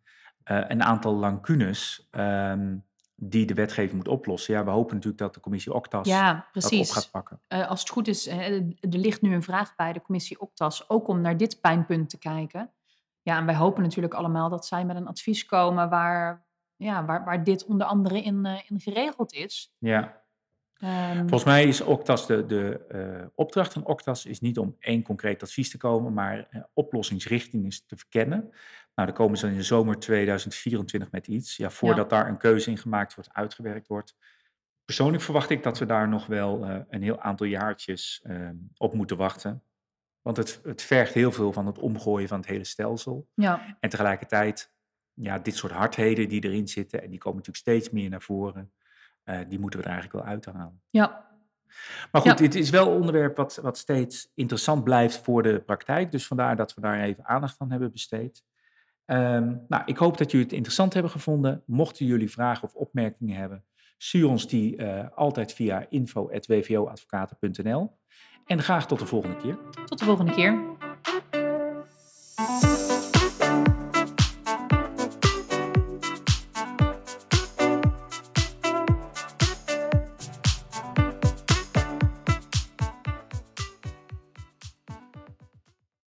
eh, 0.43 0.63
een 0.67 0.83
aantal 0.83 1.15
lacunes 1.15 2.07
ehm, 2.11 2.75
die 3.19 3.45
de 3.45 3.53
wetgeving 3.53 3.95
moet 3.95 4.07
oplossen. 4.07 4.53
Ja, 4.53 4.63
we 4.63 4.69
hopen 4.69 4.95
natuurlijk 4.95 5.21
dat 5.21 5.33
de 5.33 5.39
commissie 5.39 5.73
Octas 5.73 6.07
ja, 6.07 6.47
dat 6.51 6.71
op 6.71 6.85
gaat 6.85 7.11
pakken. 7.11 7.41
Eh, 7.47 7.69
als 7.69 7.79
het 7.79 7.89
goed 7.89 8.07
is, 8.07 8.27
er 8.27 8.63
ligt 8.81 9.21
nu 9.21 9.33
een 9.33 9.43
vraag 9.43 9.75
bij 9.75 9.93
de 9.93 10.01
commissie 10.01 10.39
Octas, 10.39 10.89
ook 10.89 11.07
om 11.07 11.21
naar 11.21 11.37
dit 11.37 11.61
pijnpunt 11.61 12.09
te 12.09 12.17
kijken. 12.17 12.71
Ja, 13.27 13.37
en 13.37 13.45
wij 13.45 13.55
hopen 13.55 13.83
natuurlijk 13.83 14.13
allemaal 14.13 14.49
dat 14.49 14.65
zij 14.65 14.85
met 14.85 14.95
een 14.95 15.07
advies 15.07 15.45
komen 15.45 15.89
waar, 15.89 16.45
ja, 16.75 17.05
waar, 17.05 17.23
waar 17.23 17.43
dit 17.43 17.65
onder 17.65 17.87
andere 17.87 18.21
in, 18.21 18.45
eh, 18.45 18.59
in 18.67 18.79
geregeld 18.79 19.33
is. 19.33 19.73
Ja. 19.77 20.25
Ehm, 20.73 21.17
Volgens 21.17 21.43
mij 21.43 21.63
is 21.63 21.81
Octas 21.81 22.27
de, 22.27 22.45
de 22.45 22.85
eh, 22.87 23.27
opdracht 23.35 23.73
van 23.73 23.85
Octas 23.85 24.25
is 24.25 24.39
niet 24.39 24.57
om 24.57 24.75
één 24.79 25.03
concreet 25.03 25.43
advies 25.43 25.69
te 25.69 25.77
komen, 25.77 26.13
maar 26.13 26.47
eh, 26.49 26.61
oplossingsrichtingen 26.73 27.71
te 27.85 27.97
verkennen. 27.97 28.53
Nou, 28.97 29.09
dan 29.09 29.17
komen 29.17 29.37
ze 29.37 29.47
in 29.47 29.55
de 29.55 29.63
zomer 29.63 29.99
2024 29.99 31.11
met 31.11 31.27
iets. 31.27 31.57
Ja, 31.57 31.69
voordat 31.69 32.09
daar 32.09 32.27
een 32.27 32.37
keuze 32.37 32.69
in 32.69 32.77
gemaakt 32.77 33.15
wordt, 33.15 33.33
uitgewerkt 33.33 33.87
wordt. 33.87 34.15
Persoonlijk 34.85 35.23
verwacht 35.23 35.49
ik 35.49 35.63
dat 35.63 35.77
we 35.79 35.85
daar 35.85 36.07
nog 36.07 36.25
wel 36.25 36.65
eh, 36.65 36.79
een 36.89 37.01
heel 37.01 37.19
aantal 37.21 37.45
jaartjes 37.47 38.21
eh, 38.23 38.49
op 38.77 38.93
moeten 38.93 39.17
wachten. 39.17 39.63
Want 40.21 40.37
het, 40.37 40.59
het 40.63 40.81
vergt 40.81 41.13
heel 41.13 41.31
veel 41.31 41.53
van 41.53 41.65
het 41.65 41.77
omgooien 41.79 42.27
van 42.27 42.37
het 42.39 42.47
hele 42.47 42.63
stelsel. 42.63 43.27
ja, 43.33 43.77
En 43.79 43.89
tegelijkertijd, 43.89 44.71
ja, 45.13 45.39
dit 45.39 45.55
soort 45.55 45.71
hardheden 45.73 46.29
die 46.29 46.43
erin 46.43 46.67
zitten, 46.67 47.01
en 47.03 47.09
die 47.09 47.19
komen 47.19 47.37
natuurlijk 47.37 47.65
steeds 47.65 47.89
meer 47.89 48.09
naar 48.09 48.21
voren, 48.21 48.71
eh, 49.23 49.39
die 49.47 49.59
moeten 49.59 49.79
we 49.79 49.85
er 49.85 49.91
eigenlijk 49.91 50.23
wel 50.23 50.33
uithalen. 50.33 50.81
ja, 50.89 51.25
Maar 52.11 52.21
goed, 52.21 52.31
Ja. 52.31 52.37
dit 52.37 52.55
is 52.55 52.69
wel 52.69 52.87
een 52.87 52.99
onderwerp 52.99 53.37
wat, 53.37 53.55
wat 53.61 53.77
steeds 53.77 54.31
interessant 54.35 54.83
blijft 54.83 55.17
voor 55.17 55.43
de 55.43 55.59
praktijk. 55.59 56.11
Dus 56.11 56.27
vandaar 56.27 56.55
dat 56.55 56.73
we 56.73 56.81
daar 56.81 56.99
even 57.01 57.25
aandacht 57.25 57.55
aan 57.59 57.71
hebben 57.71 57.91
besteed. 57.91 58.43
Ehm, 59.07 59.55
nou, 59.67 59.83
ik 59.85 59.97
hoop 59.97 60.17
dat 60.17 60.31
jullie 60.31 60.45
het 60.45 60.55
interessant 60.55 60.93
hebben 60.93 61.11
gevonden. 61.11 61.63
Mochten 61.65 62.05
jullie 62.05 62.31
vragen 62.31 62.63
of 62.63 62.73
opmerkingen 62.73 63.35
hebben, 63.35 63.65
stuur 63.97 64.27
ons 64.27 64.47
die 64.47 64.77
uh, 64.77 65.05
altijd 65.15 65.53
via 65.53 65.85
info.wvoadvocaten.nl. 65.89 67.97
En 68.45 68.61
graag 68.61 68.87
tot 68.87 68.99
de 68.99 69.05
volgende 69.05 69.37
keer. 69.37 69.57
Tot 69.85 69.99
de 69.99 70.05
volgende 70.05 70.31
keer. 70.31 70.59